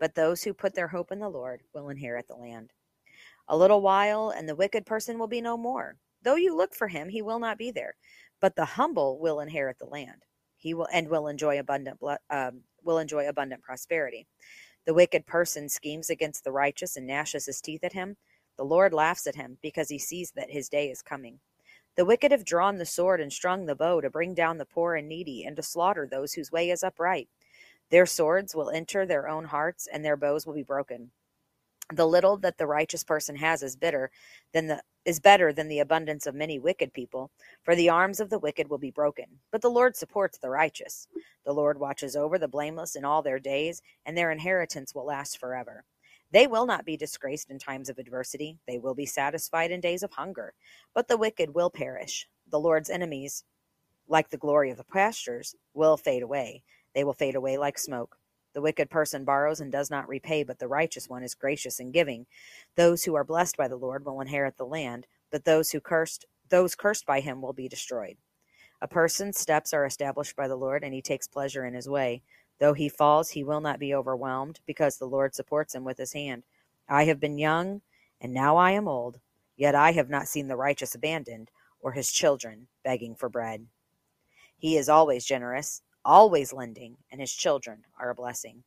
but 0.00 0.16
those 0.16 0.44
who 0.44 0.54
put 0.54 0.76
their 0.76 0.88
hope 0.88 1.12
in 1.12 1.20
the 1.20 1.30
Lord 1.30 1.62
will 1.74 1.90
inherit 1.90 2.28
the 2.28 2.36
land. 2.36 2.72
A 3.48 3.56
little 3.56 3.80
while, 3.80 4.30
and 4.30 4.48
the 4.48 4.54
wicked 4.54 4.86
person 4.86 5.18
will 5.18 5.26
be 5.26 5.40
no 5.40 5.56
more. 5.56 5.96
Though 6.22 6.36
you 6.36 6.54
look 6.54 6.74
for 6.74 6.88
him, 6.88 7.08
he 7.08 7.22
will 7.22 7.38
not 7.38 7.58
be 7.58 7.70
there. 7.70 7.94
But 8.40 8.56
the 8.56 8.64
humble 8.64 9.18
will 9.18 9.40
inherit 9.40 9.78
the 9.78 9.86
land. 9.86 10.24
He 10.56 10.74
will 10.74 10.88
and 10.92 11.08
will 11.08 11.28
enjoy 11.28 11.58
abundant 11.58 11.98
um, 12.30 12.62
will 12.82 12.98
enjoy 12.98 13.28
abundant 13.28 13.62
prosperity. 13.62 14.26
The 14.86 14.94
wicked 14.94 15.26
person 15.26 15.68
schemes 15.68 16.10
against 16.10 16.44
the 16.44 16.52
righteous 16.52 16.96
and 16.96 17.06
gnashes 17.06 17.46
his 17.46 17.60
teeth 17.60 17.84
at 17.84 17.92
him. 17.92 18.16
The 18.56 18.64
Lord 18.64 18.92
laughs 18.92 19.26
at 19.26 19.36
him 19.36 19.58
because 19.62 19.88
he 19.88 19.98
sees 19.98 20.32
that 20.32 20.50
his 20.50 20.68
day 20.68 20.90
is 20.90 21.02
coming. 21.02 21.40
The 21.96 22.04
wicked 22.04 22.32
have 22.32 22.44
drawn 22.44 22.78
the 22.78 22.86
sword 22.86 23.20
and 23.20 23.32
strung 23.32 23.66
the 23.66 23.74
bow 23.74 24.00
to 24.00 24.10
bring 24.10 24.34
down 24.34 24.58
the 24.58 24.66
poor 24.66 24.94
and 24.94 25.08
needy 25.08 25.44
and 25.44 25.56
to 25.56 25.62
slaughter 25.62 26.06
those 26.06 26.32
whose 26.32 26.52
way 26.52 26.70
is 26.70 26.82
upright. 26.82 27.28
Their 27.90 28.06
swords 28.06 28.54
will 28.54 28.70
enter 28.70 29.06
their 29.06 29.28
own 29.28 29.44
hearts, 29.44 29.86
and 29.86 30.04
their 30.04 30.16
bows 30.16 30.46
will 30.46 30.54
be 30.54 30.62
broken. 30.62 31.10
The 31.94 32.06
little 32.06 32.36
that 32.38 32.58
the 32.58 32.66
righteous 32.66 33.04
person 33.04 33.36
has 33.36 33.62
is 33.62 33.76
bitter 33.76 34.10
than 34.52 34.66
the 34.66 34.82
is 35.06 35.20
better 35.20 35.54
than 35.54 35.68
the 35.68 35.80
abundance 35.80 36.26
of 36.26 36.34
many 36.34 36.58
wicked 36.58 36.92
people, 36.92 37.30
for 37.64 37.74
the 37.74 37.88
arms 37.88 38.20
of 38.20 38.28
the 38.28 38.38
wicked 38.38 38.68
will 38.68 38.78
be 38.78 38.90
broken. 38.90 39.24
But 39.50 39.62
the 39.62 39.70
Lord 39.70 39.96
supports 39.96 40.38
the 40.38 40.50
righteous. 40.50 41.08
The 41.46 41.54
Lord 41.54 41.80
watches 41.80 42.14
over 42.14 42.38
the 42.38 42.48
blameless 42.48 42.94
in 42.94 43.06
all 43.06 43.22
their 43.22 43.38
days, 43.38 43.80
and 44.04 44.16
their 44.18 44.30
inheritance 44.30 44.94
will 44.94 45.06
last 45.06 45.38
forever. 45.38 45.84
They 46.30 46.46
will 46.46 46.66
not 46.66 46.84
be 46.84 46.98
disgraced 46.98 47.50
in 47.50 47.58
times 47.58 47.88
of 47.88 47.98
adversity. 47.98 48.58
They 48.68 48.78
will 48.78 48.94
be 48.94 49.06
satisfied 49.06 49.70
in 49.70 49.80
days 49.80 50.02
of 50.02 50.12
hunger. 50.12 50.52
But 50.94 51.08
the 51.08 51.16
wicked 51.16 51.54
will 51.54 51.70
perish. 51.70 52.28
The 52.50 52.60
Lord's 52.60 52.90
enemies, 52.90 53.44
like 54.08 54.30
the 54.30 54.36
glory 54.36 54.70
of 54.70 54.76
the 54.76 54.84
pastures, 54.84 55.54
will 55.74 55.96
fade 55.96 56.22
away. 56.22 56.64
They 56.94 57.04
will 57.04 57.14
fade 57.14 57.36
away 57.36 57.56
like 57.58 57.78
smoke. 57.78 58.18
The 58.54 58.62
wicked 58.62 58.90
person 58.90 59.24
borrows 59.24 59.60
and 59.60 59.70
does 59.70 59.90
not 59.90 60.08
repay, 60.08 60.42
but 60.42 60.58
the 60.58 60.68
righteous 60.68 61.08
one 61.08 61.22
is 61.22 61.34
gracious 61.34 61.80
in 61.80 61.92
giving. 61.92 62.26
Those 62.76 63.04
who 63.04 63.14
are 63.14 63.24
blessed 63.24 63.56
by 63.56 63.68
the 63.68 63.76
Lord 63.76 64.04
will 64.04 64.20
inherit 64.20 64.56
the 64.56 64.66
land, 64.66 65.06
but 65.30 65.44
those 65.44 65.70
who 65.70 65.80
cursed 65.80 66.26
those 66.48 66.74
cursed 66.74 67.04
by 67.04 67.20
him 67.20 67.42
will 67.42 67.52
be 67.52 67.68
destroyed. 67.68 68.16
A 68.80 68.88
person's 68.88 69.38
steps 69.38 69.74
are 69.74 69.84
established 69.84 70.34
by 70.34 70.48
the 70.48 70.56
Lord, 70.56 70.82
and 70.82 70.94
he 70.94 71.02
takes 71.02 71.26
pleasure 71.26 71.66
in 71.66 71.74
his 71.74 71.88
way. 71.88 72.22
Though 72.58 72.72
he 72.72 72.88
falls, 72.88 73.30
he 73.30 73.44
will 73.44 73.60
not 73.60 73.78
be 73.78 73.94
overwhelmed, 73.94 74.60
because 74.66 74.96
the 74.96 75.06
Lord 75.06 75.34
supports 75.34 75.74
him 75.74 75.84
with 75.84 75.98
his 75.98 76.12
hand. 76.12 76.44
I 76.88 77.04
have 77.04 77.20
been 77.20 77.38
young, 77.38 77.82
and 78.20 78.32
now 78.32 78.56
I 78.56 78.70
am 78.70 78.88
old, 78.88 79.20
yet 79.56 79.74
I 79.74 79.92
have 79.92 80.08
not 80.08 80.28
seen 80.28 80.48
the 80.48 80.56
righteous 80.56 80.94
abandoned, 80.94 81.50
or 81.80 81.92
his 81.92 82.10
children 82.10 82.68
begging 82.82 83.14
for 83.14 83.28
bread. 83.28 83.66
He 84.56 84.76
is 84.76 84.88
always 84.88 85.24
generous, 85.24 85.82
always 86.08 86.54
lending, 86.54 86.96
and 87.12 87.20
his 87.20 87.32
children 87.32 87.84
are 88.00 88.08
a 88.10 88.14
blessing. 88.14 88.64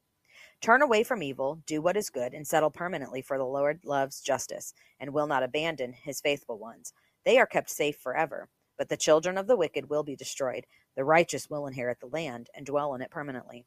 Turn 0.62 0.84
away 0.84 1.04
from 1.04 1.24
evil, 1.24 1.62
do 1.66 1.82
what 1.82 1.98
is 1.98 2.12
good, 2.12 2.36
and 2.36 2.46
settle 2.48 2.70
permanently, 2.70 3.24
for 3.24 3.40
the 3.40 3.46
Lord 3.46 3.82
loves 3.84 4.22
justice, 4.22 4.76
and 5.00 5.12
will 5.12 5.26
not 5.26 5.42
abandon 5.42 5.94
his 5.94 6.22
faithful 6.22 6.60
ones. 6.60 6.94
They 7.26 7.40
are 7.40 7.48
kept 7.48 7.72
safe 7.72 7.98
forever. 7.98 8.48
But 8.78 8.90
the 8.90 8.98
children 8.98 9.38
of 9.38 9.48
the 9.48 9.58
wicked 9.58 9.90
will 9.90 10.04
be 10.04 10.16
destroyed. 10.16 10.66
The 10.96 11.04
righteous 11.04 11.50
will 11.50 11.68
inherit 11.68 12.00
the 12.00 12.08
land 12.08 12.50
and 12.56 12.66
dwell 12.66 12.96
in 12.96 13.02
it 13.02 13.12
permanently. 13.12 13.66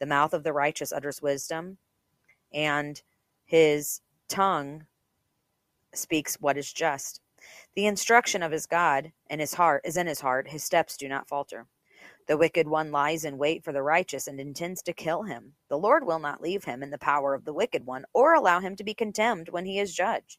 The 0.00 0.06
mouth 0.06 0.34
of 0.34 0.42
the 0.44 0.52
righteous 0.52 0.92
utters 0.92 1.22
wisdom, 1.22 1.78
and 2.52 3.00
his 3.44 4.00
tongue 4.28 4.86
speaks 5.94 6.36
what 6.40 6.56
is 6.56 6.72
just. 6.72 7.20
The 7.74 7.86
instruction 7.86 8.42
of 8.42 8.52
his 8.52 8.66
God 8.66 9.12
and 9.28 9.40
his 9.40 9.54
heart 9.54 9.82
is 9.84 9.96
in 9.96 10.06
his 10.06 10.20
heart, 10.20 10.48
his 10.48 10.64
steps 10.64 10.96
do 10.96 11.08
not 11.08 11.28
falter. 11.28 11.66
The 12.26 12.36
wicked 12.36 12.68
one 12.68 12.92
lies 12.92 13.24
in 13.24 13.38
wait 13.38 13.64
for 13.64 13.72
the 13.72 13.82
righteous 13.82 14.26
and 14.26 14.40
intends 14.40 14.82
to 14.82 14.92
kill 14.92 15.24
him. 15.24 15.54
The 15.68 15.78
Lord 15.78 16.04
will 16.04 16.18
not 16.18 16.40
leave 16.42 16.64
him 16.64 16.82
in 16.82 16.90
the 16.90 16.98
power 16.98 17.34
of 17.34 17.44
the 17.44 17.52
wicked 17.52 17.84
one, 17.86 18.04
or 18.12 18.34
allow 18.34 18.60
him 18.60 18.76
to 18.76 18.84
be 18.84 18.94
contemned 18.94 19.48
when 19.50 19.66
he 19.66 19.78
is 19.78 19.94
judged. 19.94 20.38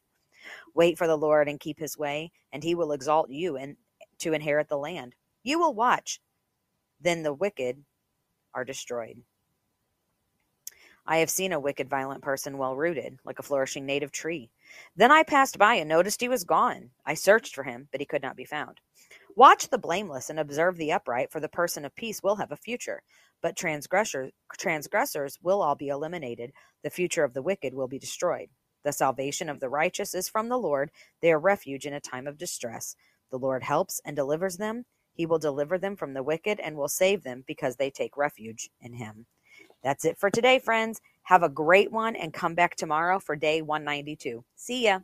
Wait 0.74 0.98
for 0.98 1.06
the 1.06 1.16
Lord 1.16 1.48
and 1.48 1.60
keep 1.60 1.78
his 1.78 1.98
way, 1.98 2.32
and 2.52 2.62
he 2.62 2.74
will 2.74 2.92
exalt 2.92 3.30
you 3.30 3.56
and 3.56 3.76
to 4.18 4.32
inherit 4.32 4.68
the 4.68 4.78
land. 4.78 5.14
You 5.42 5.58
will 5.58 5.74
watch, 5.74 6.20
then 7.00 7.22
the 7.22 7.34
wicked 7.34 7.84
are 8.54 8.64
destroyed. 8.64 9.22
I 11.06 11.18
have 11.18 11.30
seen 11.30 11.52
a 11.52 11.60
wicked, 11.60 11.90
violent 11.90 12.22
person 12.22 12.56
well 12.56 12.76
rooted, 12.76 13.18
like 13.24 13.38
a 13.38 13.42
flourishing 13.42 13.84
native 13.84 14.10
tree. 14.10 14.50
Then 14.96 15.12
I 15.12 15.22
passed 15.22 15.58
by 15.58 15.74
and 15.74 15.88
noticed 15.88 16.20
he 16.20 16.28
was 16.28 16.44
gone. 16.44 16.90
I 17.04 17.14
searched 17.14 17.54
for 17.54 17.62
him, 17.64 17.88
but 17.92 18.00
he 18.00 18.06
could 18.06 18.22
not 18.22 18.36
be 18.36 18.46
found. 18.46 18.80
Watch 19.36 19.68
the 19.68 19.78
blameless 19.78 20.30
and 20.30 20.38
observe 20.38 20.76
the 20.76 20.92
upright, 20.92 21.32
for 21.32 21.40
the 21.40 21.48
person 21.48 21.84
of 21.84 21.94
peace 21.96 22.22
will 22.22 22.36
have 22.36 22.52
a 22.52 22.56
future. 22.56 23.02
But 23.42 23.56
transgressors, 23.56 24.32
transgressors 24.58 25.38
will 25.42 25.60
all 25.60 25.74
be 25.74 25.88
eliminated. 25.88 26.52
The 26.84 26.90
future 26.90 27.24
of 27.24 27.34
the 27.34 27.42
wicked 27.42 27.74
will 27.74 27.88
be 27.88 27.98
destroyed. 27.98 28.48
The 28.84 28.92
salvation 28.92 29.48
of 29.48 29.60
the 29.60 29.68
righteous 29.68 30.14
is 30.14 30.28
from 30.28 30.48
the 30.48 30.58
Lord. 30.58 30.90
They 31.20 31.32
are 31.32 31.40
refuge 31.40 31.86
in 31.86 31.94
a 31.94 32.00
time 32.00 32.26
of 32.26 32.38
distress. 32.38 32.94
The 33.30 33.38
Lord 33.38 33.62
helps 33.64 34.00
and 34.04 34.14
delivers 34.14 34.56
them. 34.56 34.84
He 35.14 35.26
will 35.26 35.38
deliver 35.38 35.78
them 35.78 35.96
from 35.96 36.14
the 36.14 36.22
wicked 36.22 36.60
and 36.60 36.76
will 36.76 36.88
save 36.88 37.22
them 37.24 37.44
because 37.46 37.76
they 37.76 37.90
take 37.90 38.16
refuge 38.16 38.70
in 38.80 38.92
him. 38.92 39.26
That's 39.82 40.04
it 40.04 40.18
for 40.18 40.30
today, 40.30 40.58
friends. 40.58 41.00
Have 41.24 41.42
a 41.42 41.48
great 41.48 41.90
one 41.90 42.16
and 42.16 42.32
come 42.32 42.54
back 42.54 42.76
tomorrow 42.76 43.18
for 43.18 43.36
day 43.36 43.62
192. 43.62 44.44
See 44.56 44.84
ya. 44.84 45.00